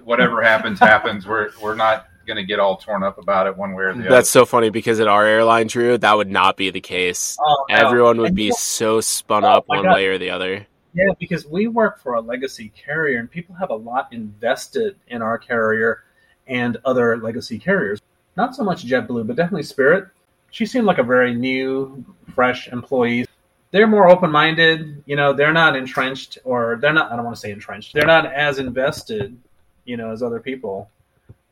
[0.03, 1.25] whatever happens, happens.
[1.25, 4.01] We're, we're not going to get all torn up about it one way or the
[4.01, 4.09] other.
[4.09, 7.37] That's so funny because at our airline, Drew, that would not be the case.
[7.39, 7.75] Oh, no.
[7.75, 9.95] Everyone would be so spun Oh, up one God.
[9.95, 10.65] way or the other.
[10.93, 15.21] Yeah, because we work for a legacy carrier, and people have a lot invested in
[15.21, 16.03] our carrier
[16.47, 17.99] and other legacy carriers.
[18.37, 20.07] Not so much JetBlue, but definitely Spirit.
[20.51, 22.05] She seemed like a very new,
[22.35, 23.25] fresh employee.
[23.73, 25.03] They're more open-minded.
[25.07, 27.11] You know, they're not entrenched, or they're not.
[27.11, 27.93] I don't want to say entrenched.
[27.93, 29.35] They're not as invested,
[29.83, 30.91] you know, as other people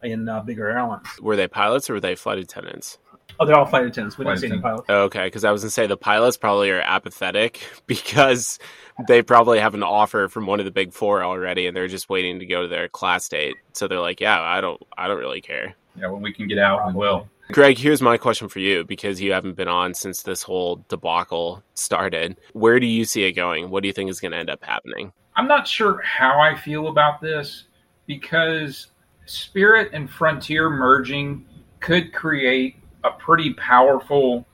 [0.03, 1.07] in uh, bigger airlines.
[1.19, 2.99] Were they pilots or were they flight attendants?
[3.39, 4.19] Oh, they're all flight attendants.
[4.19, 4.88] We didn't Flight see any pilots.
[4.88, 8.60] Okay, because I was gonna say the pilots probably are apathetic because
[9.07, 12.07] they probably have an offer from one of the big four already, and they're just
[12.07, 13.55] waiting to go to their class date.
[13.73, 16.60] So they're like, "Yeah, I don't, I don't really care." Yeah, when we can get
[16.60, 17.27] out, we will.
[17.51, 21.62] Greg, here's my question for you because you haven't been on since this whole debacle
[21.73, 22.38] started.
[22.54, 23.69] Where do you see it going?
[23.69, 25.12] What do you think is going to end up happening?
[25.36, 27.65] I'm not sure how I feel about this
[28.06, 28.88] because
[29.25, 31.45] Spirit and Frontier merging
[31.80, 34.45] could create a pretty powerful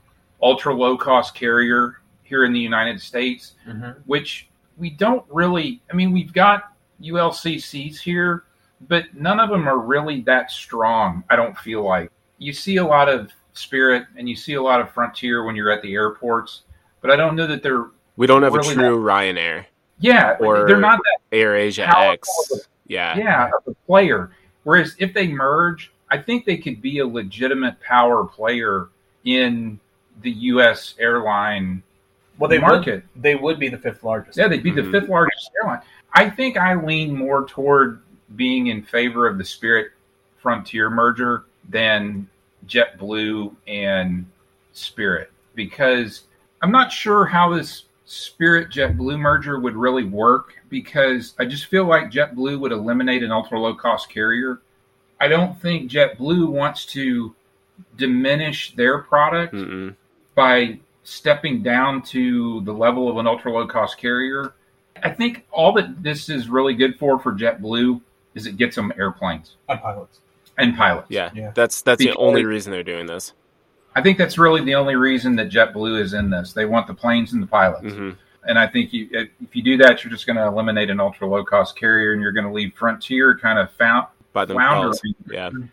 [0.41, 3.97] ultra low cost carrier here in the United States, Mhm.
[4.05, 8.43] which we don't really, I mean, we've got ULCCs here,
[8.87, 12.11] but none of them are really that strong, I don't feel like.
[12.37, 15.71] You see a lot of Spirit and you see a lot of Frontier when you're
[15.71, 16.61] at the airports,
[17.01, 19.65] but I don't know that they're, We don't have Really a true Ryanair,
[19.99, 22.11] yeah, Or- they're not that Air Asia Powerful.
[22.11, 22.69] X.
[22.85, 23.17] Yeah.
[23.17, 24.29] yeah, a player.
[24.63, 28.89] Whereas if they merge, I think they could be a legitimate power player
[29.25, 29.79] in
[30.21, 30.93] the U.S.
[30.99, 31.81] airline
[32.37, 33.03] Well, they market.
[33.15, 33.23] would.
[33.23, 34.37] They would be the fifth largest.
[34.37, 34.85] Yeah, they'd be Mhm.
[34.91, 35.81] the fifth largest airline.
[36.13, 38.01] I think I lean more toward
[38.35, 39.91] being in favor of the Spirit
[40.37, 42.27] Frontier merger than
[42.67, 44.25] JetBlue and
[44.73, 46.23] Spirit because
[46.61, 51.85] I'm not sure how this Spirit JetBlue merger would really work because I just feel
[51.85, 54.61] like JetBlue would eliminate an ultra low cost carrier.
[55.19, 57.35] I don't think JetBlue wants to
[57.97, 59.95] diminish their product Mm-mm.
[60.35, 64.53] by stepping down to the level of an ultra low cost carrier.
[65.03, 68.01] I think all that this is really good for for JetBlue
[68.35, 70.21] is it gets them airplanes And pilots.
[70.57, 71.07] And pilots.
[71.09, 71.31] Yeah.
[71.35, 71.51] Yeah.
[71.55, 73.33] That's that's the only reason they're doing this.
[73.95, 76.53] I think that's really the only reason that JetBlue is in this.
[76.53, 77.93] They want the planes and the pilots.
[77.93, 78.11] hmm
[78.47, 81.27] And I think you, if you do that, you're just going to eliminate an ultra
[81.27, 84.99] low cost carrier and you're going to leave Frontier kind of found, By themselves.
[85.01, 85.15] floundering,
[85.63, 85.67] Yeah.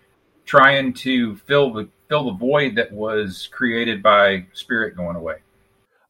[0.47, 5.37] trying to fill the fill the void that was created by Spirit going away.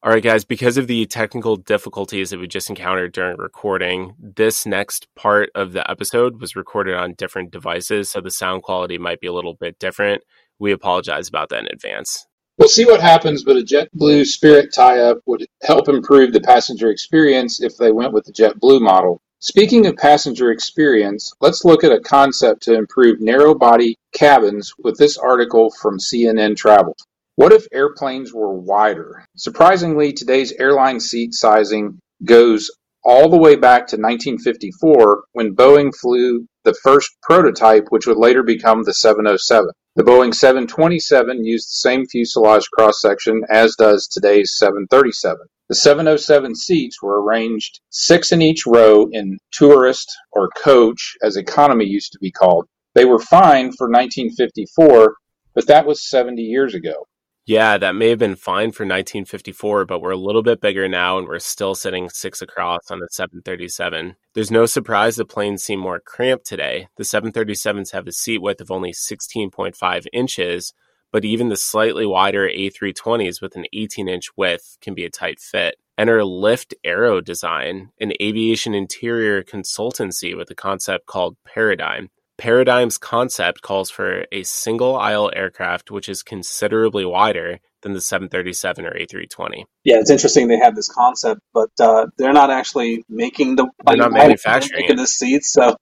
[0.05, 4.67] All right, guys, because of the technical difficulties that we just encountered during recording, this
[4.67, 9.19] next part of the episode was recorded on different devices, so the sound quality might
[9.19, 10.23] be a little bit different.
[10.59, 12.27] We apologize about that in advance.
[12.59, 16.90] We'll see what happens, but a JetBlue Spirit tie up would help improve the passenger
[16.90, 19.23] experience if they went with the JetBlue model.
[19.38, 24.99] Speaking of passenger experience, let's look at a concept to improve narrow body cabins with
[24.99, 26.95] this article from CNN Travel.
[27.37, 29.25] What if airplanes were wider?
[29.37, 32.70] Surprisingly, today's airline seat sizing goes
[33.03, 38.44] all the way back to 1954 when Boeing flew the first prototype, which would later
[38.44, 39.68] become the 707.
[39.97, 45.45] The Boeing 727 used the same fuselage cross section as does today's 737.
[45.68, 51.87] The 707 seats were arranged six in each row in tourist or coach, as economy
[51.87, 52.68] used to be called.
[52.95, 55.16] They were fine for 1954,
[55.53, 57.07] but that was 70 years ago.
[57.47, 61.18] Yeah, that may have been fine for 1954, but we're a little bit bigger now
[61.18, 64.16] and we're still sitting six across on the 737.
[64.32, 66.88] There's no surprise the planes seem more cramped today.
[66.97, 70.72] The 737s have a seat width of only 16.5 inches,
[71.12, 75.38] but even the slightly wider A320s with an 18 inch width can be a tight
[75.38, 75.76] fit.
[75.99, 82.09] Enter Lift Aero Design, an aviation interior consultancy with a concept called Paradigm.
[82.37, 88.85] Paradigm's concept calls for a single aisle aircraft which is considerably wider than the 737
[88.85, 89.64] or A320.
[89.85, 93.97] Yeah, it's interesting they have this concept, but uh, they're not actually making the they're
[93.97, 95.53] not manufacturing making the seats.
[95.53, 95.76] So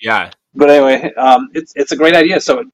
[0.00, 2.40] yeah, but anyway, um, it's it's a great idea.
[2.40, 2.64] So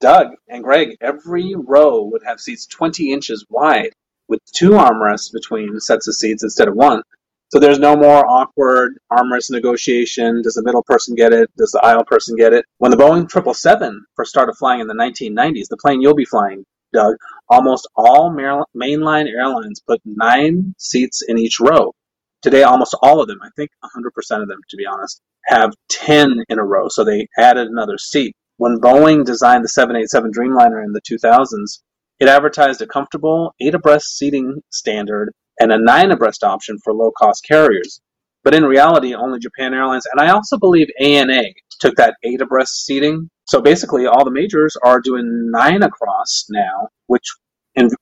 [0.00, 3.92] Doug and Greg, every row would have seats 20 inches wide
[4.28, 7.02] with two armrests between sets of seats instead of one.
[7.50, 10.42] So there's no more awkward armrest negotiation.
[10.42, 11.50] Does the middle person get it?
[11.56, 12.66] Does the aisle person get it?
[12.76, 16.64] When the Boeing 777 first started flying in the 1990s, the plane you'll be flying,
[16.92, 17.16] Doug,
[17.48, 21.94] almost all mainline airlines put nine seats in each row.
[22.42, 26.44] Today, almost all of them, I think 100% of them, to be honest, have 10
[26.50, 26.88] in a row.
[26.88, 28.36] So they added another seat.
[28.58, 31.80] When Boeing designed the 787 Dreamliner in the 2000s,
[32.20, 37.10] it advertised a comfortable eight abreast seating standard and a nine abreast option for low
[37.10, 38.00] cost carriers.
[38.44, 41.42] But in reality, only Japan Airlines and I also believe ANA
[41.80, 43.28] took that eight abreast seating.
[43.46, 47.26] So basically, all the majors are doing nine across now, which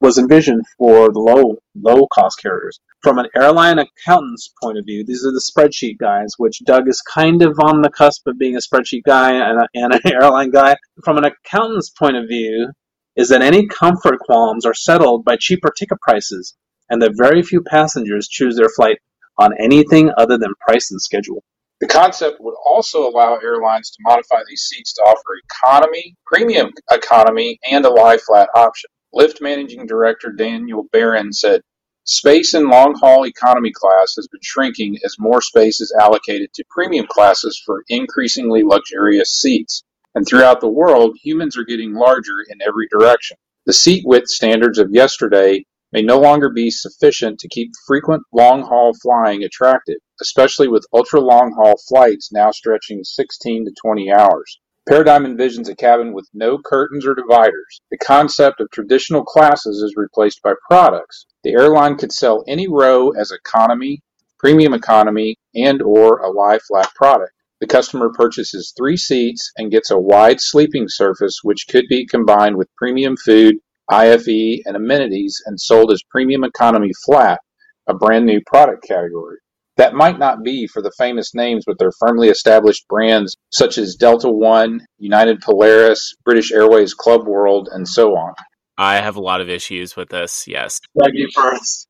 [0.01, 2.81] was envisioned for the low low cost carriers.
[3.03, 7.03] From an airline accountant's point of view, these are the spreadsheet guys, which Doug is
[7.03, 10.51] kind of on the cusp of being a spreadsheet guy and, a, and an airline
[10.51, 10.77] guy.
[11.05, 12.73] From an accountant's point of view,
[13.17, 16.55] is that any comfort qualms are settled by cheaper ticket prices
[16.91, 18.99] and that very few passengers choose their flight
[19.39, 21.43] on anything other than price and schedule.
[21.81, 27.59] The concept would also allow airlines to modify these seats to offer economy, premium economy,
[27.71, 28.89] and a lie flat option.
[29.13, 31.61] Lift Managing Director Daniel Baron said,
[32.05, 36.65] Space in long haul economy class has been shrinking as more space is allocated to
[36.71, 39.83] premium classes for increasingly luxurious seats.
[40.15, 43.37] And throughout the world, humans are getting larger in every direction.
[43.67, 48.93] The seat width standards of yesterday may no longer be sufficient to keep frequent long-haul
[49.03, 54.61] flying attractive, especially with ultra-long-haul flights now stretching 16 to 20 hours.
[54.89, 57.81] Paradigm envisions a cabin with no curtains or dividers.
[57.91, 61.27] The concept of traditional classes is replaced by products.
[61.43, 64.03] The airline could sell any row as economy,
[64.39, 67.33] premium economy, and or a lie flat product.
[67.61, 72.57] The customer purchases three seats and gets a wide sleeping surface which could be combined
[72.57, 73.57] with premium food
[73.91, 77.41] IFE, and amenities and sold as premium economy flat,
[77.87, 79.39] a brand new product category.
[79.77, 83.95] That might not be for the famous names with their firmly established brands such as
[83.95, 88.33] Delta One, United Polaris, British Airways Club World, and so on.
[88.79, 90.81] I have a lot of issues with this, yes.
[91.13, 91.89] you first.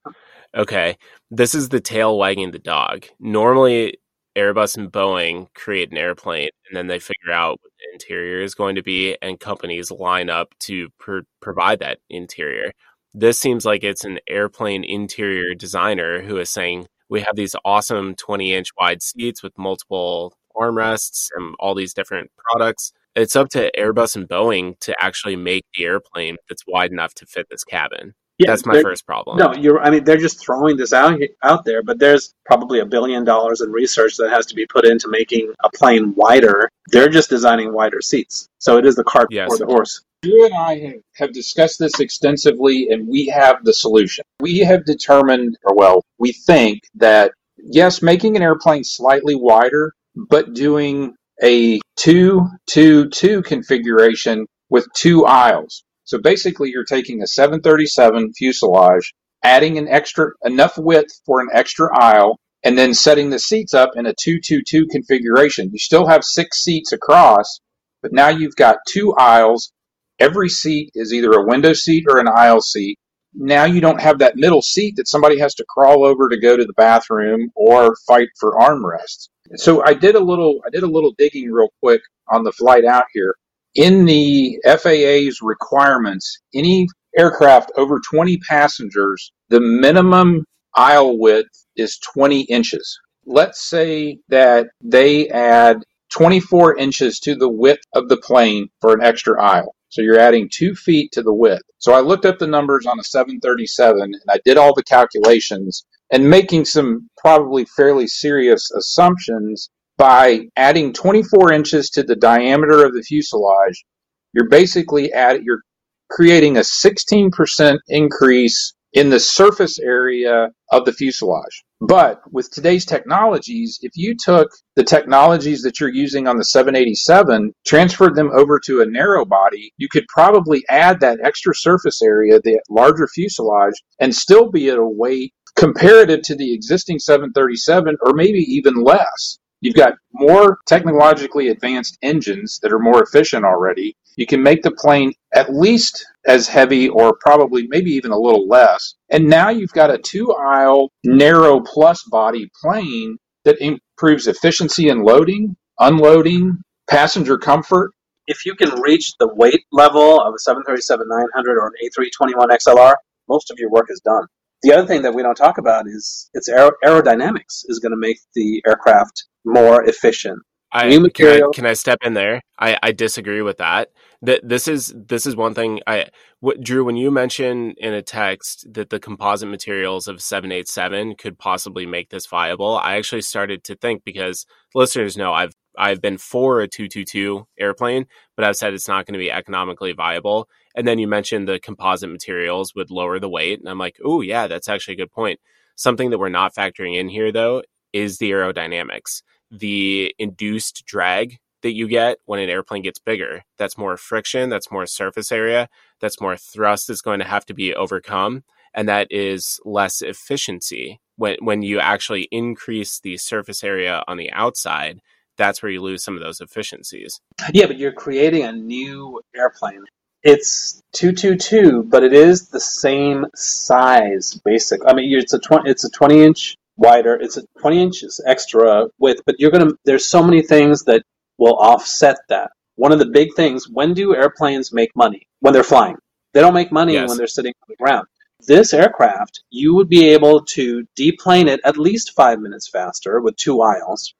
[0.56, 0.96] Okay.
[1.30, 3.06] This is the tail wagging the dog.
[3.20, 3.98] Normally,
[4.36, 8.54] Airbus and Boeing create an airplane and then they figure out what the interior is
[8.54, 12.72] going to be, and companies line up to pr- provide that interior.
[13.14, 18.14] This seems like it's an airplane interior designer who is saying, We have these awesome
[18.14, 22.92] 20 inch wide seats with multiple armrests and all these different products.
[23.14, 27.26] It's up to Airbus and Boeing to actually make the airplane that's wide enough to
[27.26, 28.14] fit this cabin.
[28.38, 29.38] Yeah, that's my first problem.
[29.38, 29.80] No, you're.
[29.80, 33.62] I mean, they're just throwing this out out there, but there's probably a billion dollars
[33.62, 36.68] in research that has to be put into making a plane wider.
[36.88, 39.46] They're just designing wider seats, so it is the cart yes.
[39.46, 40.02] before the horse.
[40.22, 44.24] You and I have, have discussed this extensively, and we have the solution.
[44.40, 50.52] We have determined, or well, we think that yes, making an airplane slightly wider, but
[50.52, 58.32] doing a two two two configuration with two aisles so basically, you're taking a 737
[58.34, 63.74] fuselage, adding an extra enough width for an extra aisle, and then setting the seats
[63.74, 65.68] up in a 222 configuration.
[65.72, 67.58] You still have six seats across,
[68.02, 69.72] but now you've got two aisles.
[70.20, 73.00] Every seat is either a window seat or an aisle seat.
[73.34, 76.56] Now you don't have that middle seat that somebody has to crawl over to go
[76.56, 79.28] to the bathroom or fight for armrests.
[79.56, 82.84] So I did a little I did a little digging real quick on the flight
[82.84, 83.34] out here
[83.76, 92.42] in the FAA's requirements, any aircraft over 20 passengers, the minimum aisle width is 20
[92.42, 92.98] inches.
[93.26, 99.02] Let's say that they add 24 inches to the width of the plane for an
[99.02, 99.74] extra aisle.
[99.88, 101.62] So you're adding two feet to the width.
[101.78, 105.84] So I looked up the numbers on a 737 and I did all the calculations
[106.12, 112.94] and making some probably fairly serious assumptions by adding 24 inches to the diameter of
[112.94, 113.84] the fuselage,
[114.32, 115.10] you're basically
[115.42, 115.62] you're
[116.10, 121.64] creating a 16% increase in the surface area of the fuselage.
[121.80, 127.52] But with today's technologies, if you took the technologies that you're using on the 787,
[127.66, 132.40] transferred them over to a narrow body, you could probably add that extra surface area,
[132.40, 138.12] the larger fuselage, and still be at a weight comparative to the existing 737 or
[138.14, 139.38] maybe even less.
[139.60, 143.96] You've got more technologically advanced engines that are more efficient already.
[144.16, 148.46] You can make the plane at least as heavy or probably maybe even a little
[148.48, 148.94] less.
[149.10, 155.02] And now you've got a two aisle, narrow plus body plane that improves efficiency in
[155.02, 157.92] loading, unloading, passenger comfort.
[158.26, 162.94] If you can reach the weight level of a 737 900 or an A321 XLR,
[163.28, 164.26] most of your work is done.
[164.62, 167.98] The other thing that we don't talk about is its aer- aerodynamics is going to
[167.98, 170.40] make the aircraft more efficient.
[170.72, 172.42] I, New can, I, can I step in there?
[172.58, 173.88] I, I disagree with that.
[174.22, 175.80] That this is this is one thing.
[175.86, 176.06] I
[176.40, 180.68] what, Drew, when you mentioned in a text that the composite materials of seven eight
[180.68, 184.44] seven could possibly make this viable, I actually started to think because
[184.74, 188.88] listeners know I've I've been for a two two two airplane, but I've said it's
[188.88, 190.48] not going to be economically viable.
[190.74, 194.20] And then you mentioned the composite materials would lower the weight, and I'm like, oh
[194.20, 195.40] yeah, that's actually a good point.
[195.76, 199.22] Something that we're not factoring in here though is the aerodynamics
[199.58, 203.42] the induced drag that you get when an airplane gets bigger.
[203.58, 205.68] That's more friction, that's more surface area,
[206.00, 208.44] that's more thrust that's going to have to be overcome,
[208.74, 211.00] and that is less efficiency.
[211.16, 215.00] When when you actually increase the surface area on the outside,
[215.36, 217.20] that's where you lose some of those efficiencies.
[217.52, 219.84] Yeah, but you're creating a new airplane.
[220.22, 224.80] It's 222, but it is the same size, basic.
[224.86, 227.14] I mean, it's a 20, it's a 20 inch wider.
[227.14, 229.72] It's a 20 inches extra width, but you're gonna.
[229.84, 231.02] There's so many things that
[231.38, 232.50] will offset that.
[232.76, 235.26] One of the big things: when do airplanes make money?
[235.40, 235.96] When they're flying.
[236.34, 237.08] They don't make money Yes.
[237.08, 238.06] when they're sitting on the ground.
[238.46, 243.36] This aircraft, you would be able to deplane it at least five minutes faster with
[243.36, 244.14] two aisles.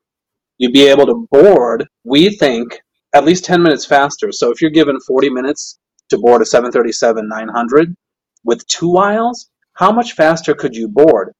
[0.58, 2.80] You'd be able to board, we think,
[3.12, 4.32] at least 10 minutes faster.
[4.32, 5.78] So if you're given 40 minutes
[6.08, 7.94] to board a 737 900
[8.44, 11.32] with two aisles, how much faster could you board?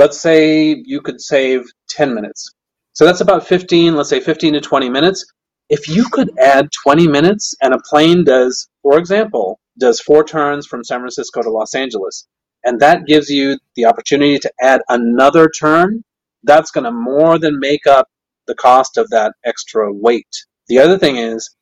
[0.00, 2.54] Let's say you could save 10 minutes.
[2.94, 5.26] So that's about 15, let's say 15 to 20 minutes.
[5.68, 10.66] If you could add 20 minutes and a plane does, for example, does four turns
[10.66, 12.26] from San Francisco to Los Angeles,
[12.64, 16.02] and that gives you the opportunity to add another turn,
[16.44, 18.08] that's going to more than make up
[18.46, 20.34] the cost of that extra weight.
[20.68, 21.54] The other thing is,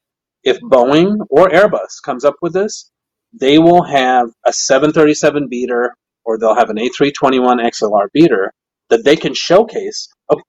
[0.44, 2.88] if Boeing or Airbus comes up with this,
[3.32, 5.96] they will have a 737 beater
[6.28, 8.52] or they'll have an A321 XLR beater
[8.90, 10.08] that they can showcase.
[10.30, 10.42] Okay,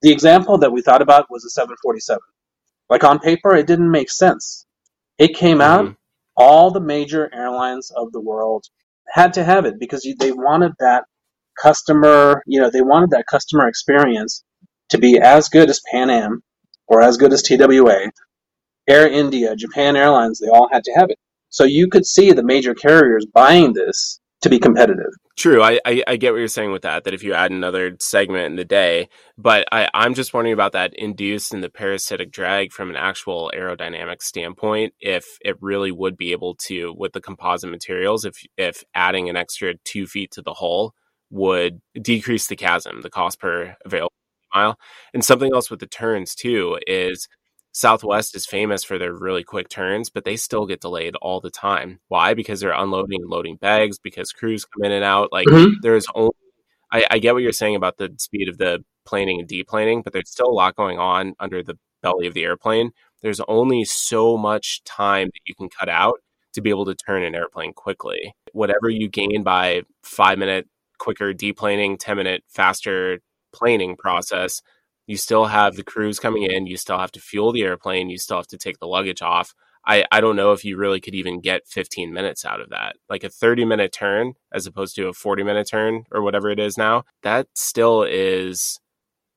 [0.00, 2.18] The example that we thought about was a 747.
[2.88, 4.64] Like on paper, it didn't make sense.
[5.18, 5.96] It came out, Mhm.
[6.38, 8.64] all the major airlines of the world
[9.08, 11.04] had to have it because they wanted that
[11.62, 14.42] customer, you know, they wanted that customer experience
[14.88, 16.42] to be as good as Pan Am
[16.86, 18.10] or as good as TWA.
[18.88, 21.18] Air India, Japan Airlines, they all had to have it.
[21.50, 25.12] So you could see the major carriers buying this to be competitive.
[25.36, 27.04] True, I, I, I get what you're saying with that.
[27.04, 30.72] That if you add another segment in the day, but I, I'm just wondering about
[30.72, 34.94] that induced and the parasitic drag from an actual aerodynamic standpoint.
[34.98, 39.36] If it really would be able to, with the composite materials, if if adding an
[39.36, 40.94] extra two feet to the hull
[41.30, 44.12] would decrease the CASM, the cost per available
[44.54, 44.78] mile,
[45.12, 47.28] and something else with the turns too is
[47.76, 51.50] Southwest is famous for their really quick turns, but they still get delayed all the
[51.50, 52.00] time.
[52.08, 52.32] Why?
[52.32, 55.30] Because they're unloading and loading bags, because crews come in and out.
[55.30, 55.74] Like Mhm.
[55.82, 56.32] there's only
[56.90, 60.12] I, I get what you're saying about the speed of the planing and deplaning, but
[60.14, 62.92] there's still a lot going on under the belly of the airplane.
[63.20, 66.20] There's only so much time that you can cut out
[66.54, 68.32] to be able to turn an airplane quickly.
[68.52, 70.66] Whatever you gain by five minute
[70.98, 73.18] quicker deplaning, 10 minute faster
[73.52, 74.62] planing process,
[75.06, 78.18] you still have the crews coming in, you still have to fuel the airplane, you
[78.18, 79.54] still have to take the luggage off.
[79.86, 82.96] I, I don't know if you really could even get 15 minutes out of that.
[83.08, 86.58] Like a 30 minute turn as opposed to a 40 minute turn or whatever it
[86.58, 88.80] is now, that still is,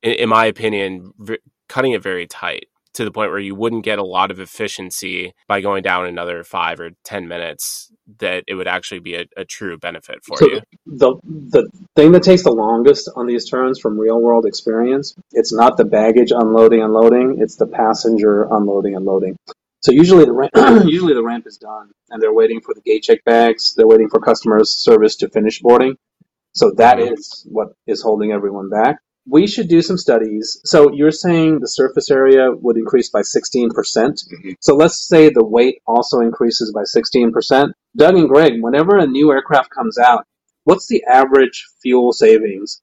[0.01, 2.65] in, in my opinion, v- cutting it very tight
[2.95, 6.43] to the point where you wouldn't get a lot of efficiency by going down another
[6.43, 10.45] five or 10 minutes, that it would actually be a, a true benefit for So
[10.45, 10.61] you.
[10.87, 15.53] the the thing that takes the longest on these turns from real world experience, it's
[15.53, 19.37] not the baggage unloading and loading, it's the passenger unloading and loading.
[19.81, 20.51] So usually the ramp,
[20.87, 23.75] usually the ramp is done, and they're waiting for the gate check bags.
[23.75, 25.97] They're waiting for customer service to finish boarding.
[26.53, 28.97] So that is what is holding everyone back.
[29.30, 30.59] We should do some studies.
[30.65, 33.69] So you're saying the surface area would increase by 16%.
[33.73, 34.55] percent Mhm.
[34.59, 37.73] So let's say the weight also increases by 16%.
[37.95, 40.25] Doug and Greg, whenever a new aircraft comes out,
[40.63, 42.82] what's the average fuel savings?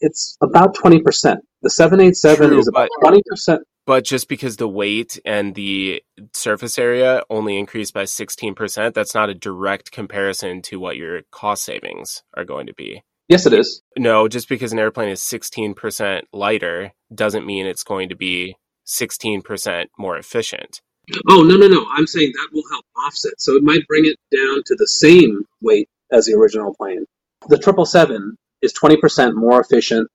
[0.00, 1.40] It's about 20%.
[1.62, 3.62] The 787 True, is about but- 20%.
[3.86, 6.02] But just because the weight and the
[6.34, 11.64] surface area only increased by 16%, that's not a direct comparison to what your cost
[11.64, 13.02] savings are going to be.
[13.28, 13.82] Yes, it is.
[13.96, 18.56] No, just because an airplane is 16% lighter doesn't mean it's going to be
[18.86, 20.80] 16% more efficient.
[21.28, 21.86] Oh, no, no, no.
[21.90, 23.34] I'm saying that will help offset.
[23.38, 27.04] So it might bring it down to the same weight as the original plane.
[27.48, 30.08] The 777 is 20% more efficient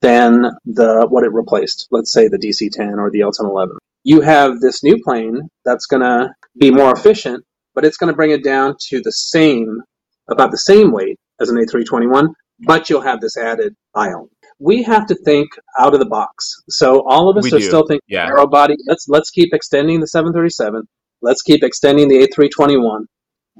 [0.00, 1.88] than the what it replaced.
[1.90, 3.76] Let's say the DC-10 or the L-1011.
[4.04, 7.44] You have this new plane that's going to be more efficient,
[7.74, 9.82] but it's going to bring it down to the same,
[10.28, 14.28] about the same weight as an A321, but you'll have this added aisle.
[14.60, 16.54] We have to think out of the box.
[16.68, 17.66] So all of us We are do.
[17.66, 18.26] still thinking Yeah.
[18.26, 18.76] narrow body.
[18.86, 20.82] Let's let's keep extending the 737.
[21.22, 23.06] Let's keep extending the A321.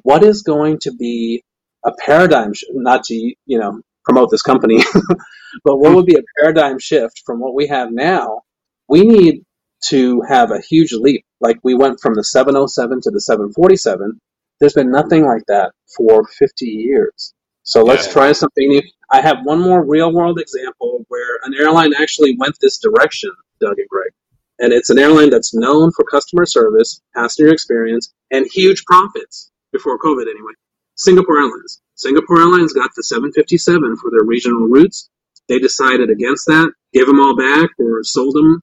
[0.02, 1.42] What is going to be
[1.84, 2.54] a paradigm?
[2.54, 4.78] Sh- not to you know promote this company,
[5.64, 8.42] but what would be a paradigm shift from what we have now?
[8.88, 9.42] We need
[9.88, 11.24] to have a huge leap.
[11.40, 14.20] Like we went from the 707 to the 747.
[14.60, 17.33] There's been nothing like that for 50 years.
[17.64, 18.12] So let's Yeah.
[18.14, 18.82] try something new.
[19.10, 23.78] I have one more real world example where an airline actually went this direction, Doug
[23.78, 24.12] and Greg.
[24.60, 29.98] And it's an airline that's known for customer service, passenger experience, and huge profits before
[29.98, 30.52] COVID anyway.
[30.96, 31.82] Singapore Airlines.
[31.96, 35.10] Singapore Airlines got the 757 for their regional routes.
[35.48, 38.60] They decided against that, gave them all back or sold them,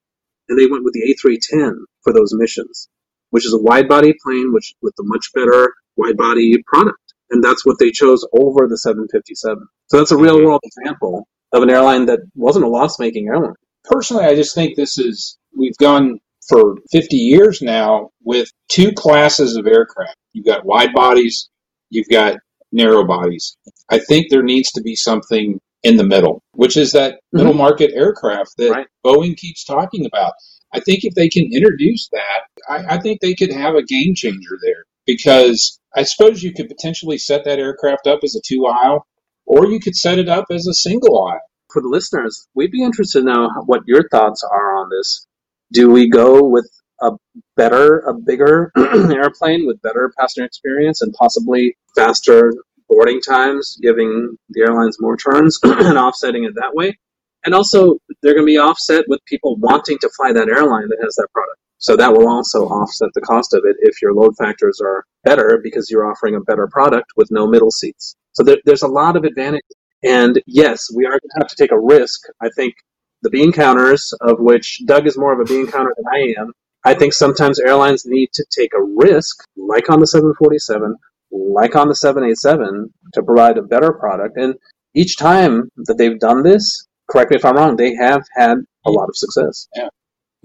[0.49, 2.89] and they went with the A310 for those missions,
[3.32, 7.11] which is a wide body plane which with a much better wide body product.
[7.32, 9.66] And that's what they chose over the 757.
[9.88, 10.46] So that's a real mm-hmm.
[10.46, 13.56] world example of an airline that wasn't a loss making airline.
[13.86, 19.56] personally, I just think this is we've gone for 50 years now with two classes
[19.56, 20.18] of aircraft.
[20.34, 21.50] You've got wide bodies,
[21.90, 22.38] you've got
[22.72, 23.58] narrow bodies.
[23.90, 27.38] I think there needs to be something in the middle, which is that mm-hmm.
[27.38, 28.88] middle market aircraft that Right.
[29.06, 30.34] Boeing keeps talking about.
[30.74, 34.16] I think if they can introduce that, I, I think they could have a game
[34.16, 38.66] changer there because I suppose you could potentially set that aircraft up as a two
[38.66, 39.06] aisle
[39.45, 41.41] or you could set it up as a single aisle.
[41.72, 45.28] For the listeners, we'd be interested to know what your thoughts are on this.
[45.74, 46.70] Do we go with
[47.02, 47.12] a
[47.56, 52.54] better, a bigger airplane with better passenger experience and possibly faster
[52.89, 56.97] boarding times, giving the airlines more turns and offsetting it that way?
[57.45, 60.99] And also, they're going to be offset with people wanting to fly that airline that
[61.02, 61.58] has that product.
[61.82, 65.60] So that will also offset the cost of it if your load factors are better
[65.64, 68.16] because you're offering a better product with no middle seats.
[68.34, 69.66] So there, there's a lot of advantage.
[70.04, 72.22] And yes, we are going to have to take a risk.
[72.40, 72.76] I think
[73.24, 76.54] the bean counters, of which Doug is more of a bean counter than I am,
[76.86, 80.96] I think sometimes airlines need to take a risk, like on the 747,
[81.32, 84.38] like on the 787, to provide a better product.
[84.38, 84.54] And
[84.94, 88.92] each time that they've done this, correct me if I'm wrong, they have had a
[88.92, 89.68] lot of success.
[89.76, 89.90] Yeah.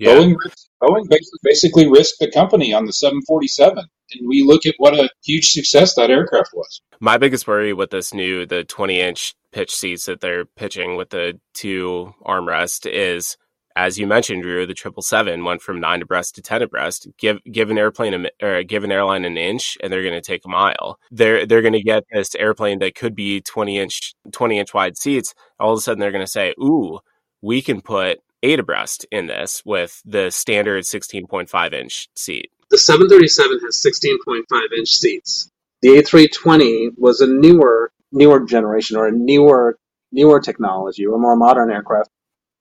[0.01, 0.37] Boeing,
[0.83, 1.09] Boeing
[1.43, 5.95] basically, risked the company on the 747, and we look at what a huge success
[5.95, 6.81] that aircraft was.
[7.01, 11.11] My biggest worry with this new the 20 inch pitch seats that they're pitching with
[11.11, 13.39] the two armrest is,
[13.75, 17.09] as you mentioned, Drew, the triple seven went from nine abreast to ten abreast.
[17.19, 20.21] Give give an airplane a, or give an airline an inch, and they're going to
[20.21, 20.99] take a mile.
[21.11, 24.97] They're they're going to get this airplane that could be 20 inch 20 inch wide
[24.99, 25.35] seats.
[25.59, 27.01] All of a sudden, they're going to say, "Ooh,
[27.43, 33.61] we can put eight abreast in this with the standard 16.5 inch seat." The 737
[33.65, 35.51] has 16.5 inch seats.
[35.83, 39.79] The A320 was a newer newer generation or a newer
[40.13, 42.11] newer technology or more modern aircraft.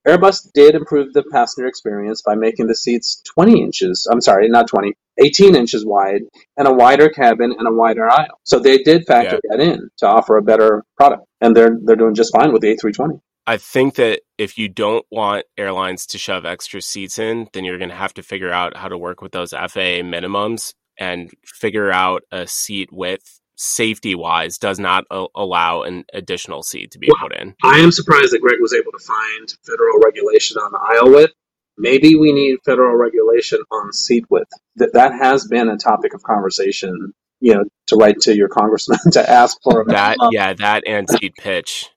[0.07, 4.67] Airbus did improve the passenger experience by making the seats 20 inches, I'm sorry, not
[4.67, 6.21] 20, 18 inches wide
[6.57, 8.39] and a wider cabin and a wider aisle.
[8.43, 11.23] So they did factor that in to offer a better product.
[11.41, 13.19] And they're they're doing just fine with the A320.
[13.47, 17.77] I think that if you don't want airlines to shove extra seats in, then you're
[17.77, 21.91] going to have to figure out how to work with those FAA minimums and figure
[21.91, 27.07] out a seat width safety wise does not a- allow an additional seat to be
[27.07, 27.55] Well, put in.
[27.63, 31.33] I am surprised that Greg was able to find federal regulation on the aisle width.
[31.77, 34.49] Maybe we need federal regulation on seat width.
[34.77, 37.13] That that has been a topic of conversation.
[37.41, 41.07] You know, to write to your congressman to ask for a That yeah, that and
[41.09, 41.89] seat pitch.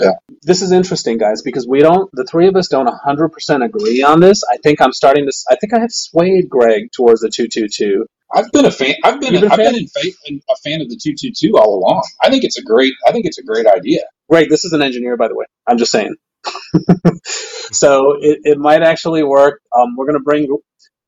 [0.00, 0.12] Yeah.
[0.42, 2.10] This is interesting, guys, because we don't.
[2.12, 4.42] The three of us don't 100% agree on this.
[4.50, 5.32] I think I'm starting to.
[5.50, 8.06] I think I have swayed Greg towards the 222.
[8.32, 8.94] I've been a fan.
[9.04, 9.32] I've been.
[9.32, 9.72] You've been a I've fan?
[9.72, 12.02] been in fa- in- a fan of the two two two all along.
[12.22, 12.94] I think it's a great.
[13.06, 14.02] I think it's a great idea.
[14.30, 15.46] Greg, this is an engineer, by the way.
[15.66, 16.14] I'm just saying.
[17.24, 19.60] so it, it might actually work.
[19.76, 20.48] Um, we're going to bring.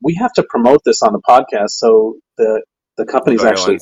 [0.03, 2.63] We have to promote this on the podcast, so the
[2.97, 3.79] the companies actually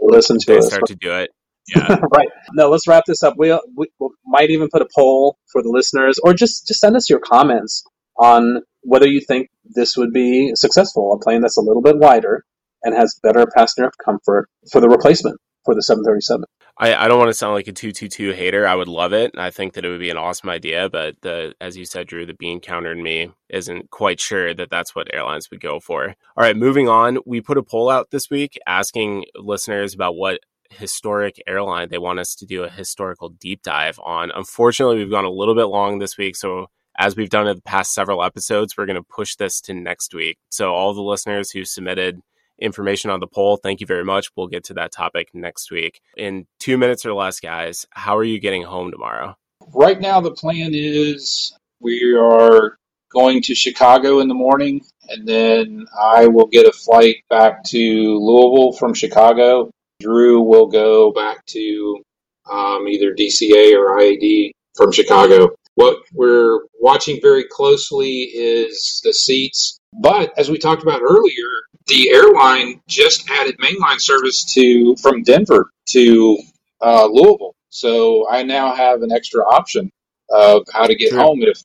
[0.00, 0.66] listen to they us.
[0.68, 1.30] start to do it.
[1.68, 1.96] Yeah.
[2.14, 2.28] right.
[2.54, 3.34] No, let's wrap this up.
[3.36, 6.96] We, we, we might even put a poll for the listeners, or just just send
[6.96, 7.84] us your comments
[8.16, 11.12] on whether you think this would be successful.
[11.12, 12.44] A plane that's a little bit wider
[12.82, 16.44] and has better passenger comfort for the replacement for the 737.
[16.78, 18.66] I, I don't want to sound like a 222 hater.
[18.66, 19.32] I would love it.
[19.36, 22.26] I think that it would be an awesome idea, but the as you said, Drew,
[22.26, 26.08] the bean counter in me isn't quite sure that that's what airlines would go for.
[26.36, 27.18] All right, moving on.
[27.26, 30.40] We put a poll out this week asking listeners about what
[30.78, 34.30] historic airline they want us to do a historical deep dive on.
[34.34, 36.66] Unfortunately, we've gone a little bit long this week, so
[36.98, 40.14] as we've done in the past several episodes, we're going to push this to next
[40.14, 40.36] week.
[40.50, 42.20] So all the listeners who submitted
[42.62, 43.56] information on the poll.
[43.56, 44.28] Thank you very much.
[44.36, 46.00] We'll get to that topic next week.
[46.16, 49.36] In two minutes or less, guys, how are you getting home tomorrow?
[49.74, 52.76] Right now, the plan is we are
[53.12, 58.18] going to Chicago in the morning, and then I will get a flight back to
[58.18, 59.70] Louisville from Chicago.
[60.02, 62.02] Drew will go back to
[62.50, 65.50] um, either DCA or IAD from Chicago.
[65.74, 69.78] What we're watching very closely is the seats.
[70.00, 71.48] But as we talked about earlier,
[71.86, 76.38] the airline just added mainline service to from Denver to
[76.80, 77.54] uh, Louisville.
[77.70, 79.90] So I now have an extra option
[80.30, 81.20] of how to get True.
[81.20, 81.42] home.
[81.42, 81.62] If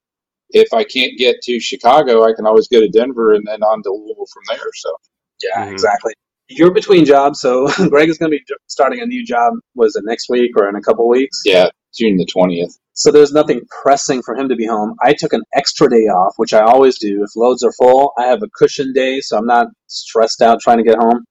[0.51, 3.83] if I can't get to Chicago, I can always go to Denver and then on
[3.83, 4.69] to Louisville from there.
[4.75, 4.95] So
[5.43, 5.73] yeah, mm-hmm.
[5.73, 6.13] exactly.
[6.49, 9.53] You're between jobs, so Greg is going to be starting a new job.
[9.75, 11.41] Was it next week or in a couple weeks?
[11.45, 12.77] Yeah, June the twentieth.
[12.93, 14.95] So there's nothing pressing for him to be home.
[15.03, 17.23] I took an extra day off, which I always do.
[17.23, 20.77] If loads are full, I have a cushion day, so I'm not stressed out trying
[20.77, 21.25] to get home.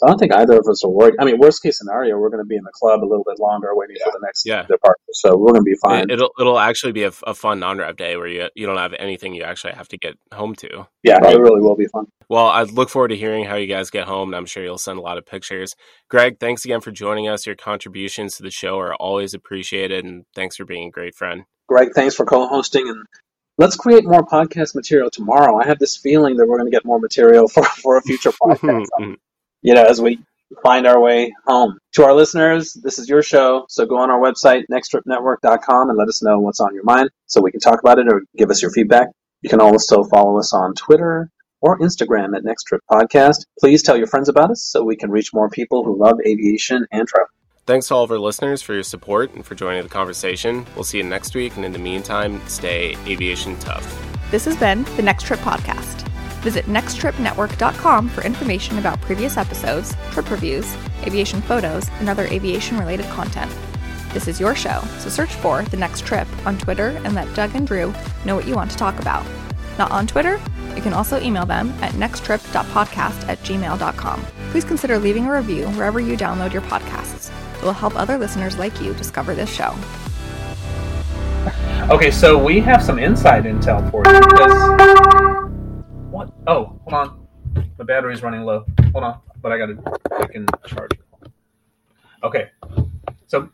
[0.00, 1.16] So I don't think either of us are worried.
[1.20, 3.38] I mean, worst case scenario, we're going to be in the club a little bit
[3.38, 4.06] longer, waiting yeah.
[4.06, 4.62] for the next yeah.
[4.62, 4.96] departure.
[5.12, 6.08] So we're going to be fine.
[6.08, 9.34] It'll it'll actually be a, a fun non-rev day where you you don't have anything
[9.34, 10.86] you actually have to get home to.
[11.02, 11.34] Yeah, right.
[11.34, 12.06] it really will be fun.
[12.30, 14.78] Well, I look forward to hearing how you guys get home, and I'm sure you'll
[14.78, 15.76] send a lot of pictures.
[16.08, 17.44] Greg, thanks again for joining us.
[17.44, 21.44] Your contributions to the show are always appreciated, and thanks for being a great friend.
[21.68, 23.04] Greg, thanks for co-hosting and
[23.58, 25.58] let's create more podcast material tomorrow.
[25.58, 28.32] I have this feeling that we're going to get more material for, for a future
[28.42, 28.86] mm-hmm, podcast.
[28.98, 29.12] Mm-hmm.
[29.62, 30.20] You know, as we
[30.62, 31.78] find our way home.
[31.94, 36.08] To our listeners, this is your show, so go on our website, nexttripnetwork.com, and let
[36.08, 38.62] us know what's on your mind so we can talk about it or give us
[38.62, 39.08] your feedback.
[39.42, 41.30] You can also follow us on Twitter
[41.60, 43.44] or Instagram at Next Trip Podcast.
[43.58, 46.86] Please tell your friends about us so we can reach more people who love aviation
[46.90, 47.28] and travel.
[47.66, 50.66] Thanks to all of our listeners for your support and for joining the conversation.
[50.74, 53.86] We'll see you next week, and in the meantime, stay aviation tough.
[54.30, 55.99] This has been the Next Trip Podcast.
[56.40, 63.06] Visit nexttripnetwork.com for information about previous episodes, trip reviews, aviation photos, and other aviation related
[63.06, 63.50] content.
[64.12, 67.54] This is your show, so search for The Next Trip on Twitter and let Doug
[67.54, 69.24] and Drew know what you want to talk about.
[69.78, 70.40] Not on Twitter?
[70.74, 74.26] You can also email them at nexttrip.podcast at gmail.com.
[74.50, 77.30] Please consider leaving a review wherever you download your podcasts.
[77.58, 79.76] It will help other listeners like you discover this show.
[81.90, 85.39] Okay, so we have some inside intel for you because
[86.20, 86.32] what?
[86.46, 87.26] Oh, hold on,
[87.76, 88.64] the battery's running low.
[88.92, 91.30] Hold on, but I got to I can charge it.
[92.22, 92.50] Okay,
[93.26, 93.48] so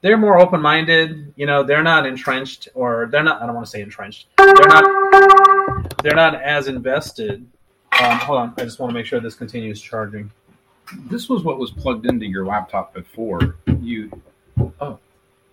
[0.00, 1.32] they're more open-minded.
[1.36, 3.42] You know, they're not entrenched, or they're not.
[3.42, 4.28] I don't want to say entrenched.
[4.36, 6.02] They're not.
[6.02, 7.46] They're not as invested.
[8.00, 10.30] Um, hold on, I just want to make sure this continues charging
[11.06, 14.10] this was what was plugged into your laptop before you.
[14.80, 14.98] Oh,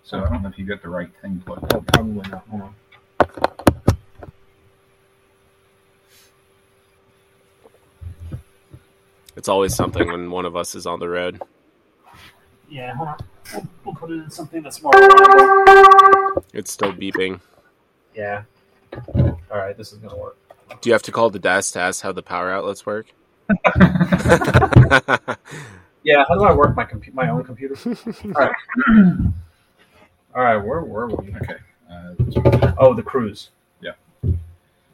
[0.03, 1.73] so I don't know if you got the right thing plugged.
[1.73, 2.45] Oh, probably not.
[2.49, 2.75] Hold on.
[9.35, 11.41] It's always something when one of us is on the road.
[12.69, 13.17] Yeah, hold on.
[13.53, 16.45] We'll, we'll put it in something that's more reliable.
[16.53, 17.39] It's still beeping.
[18.15, 18.43] Yeah.
[19.15, 20.37] All right, this is gonna work.
[20.81, 23.07] Do you have to call the desk to ask how the power outlets work?
[26.03, 27.75] yeah, how do I work my compu- my own computer?
[27.85, 28.55] All right.
[30.33, 31.35] All right, where were we?
[31.35, 31.57] Okay.
[31.89, 33.49] Uh, oh, the crews.
[33.81, 33.91] Yeah.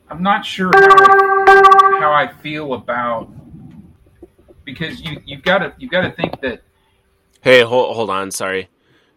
[0.10, 3.30] I'm not sure how, how I feel about
[4.68, 6.62] because you you've got to you've got to think that.
[7.42, 8.30] Hey, hold hold on.
[8.30, 8.70] Sorry.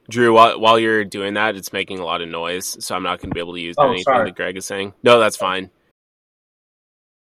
[0.09, 3.21] Drew, while, while you're doing that, it's making a lot of noise, so I'm not
[3.21, 4.29] going to be able to use oh, anything sorry.
[4.29, 4.93] that Greg is saying.
[5.05, 5.71] No, that's fine.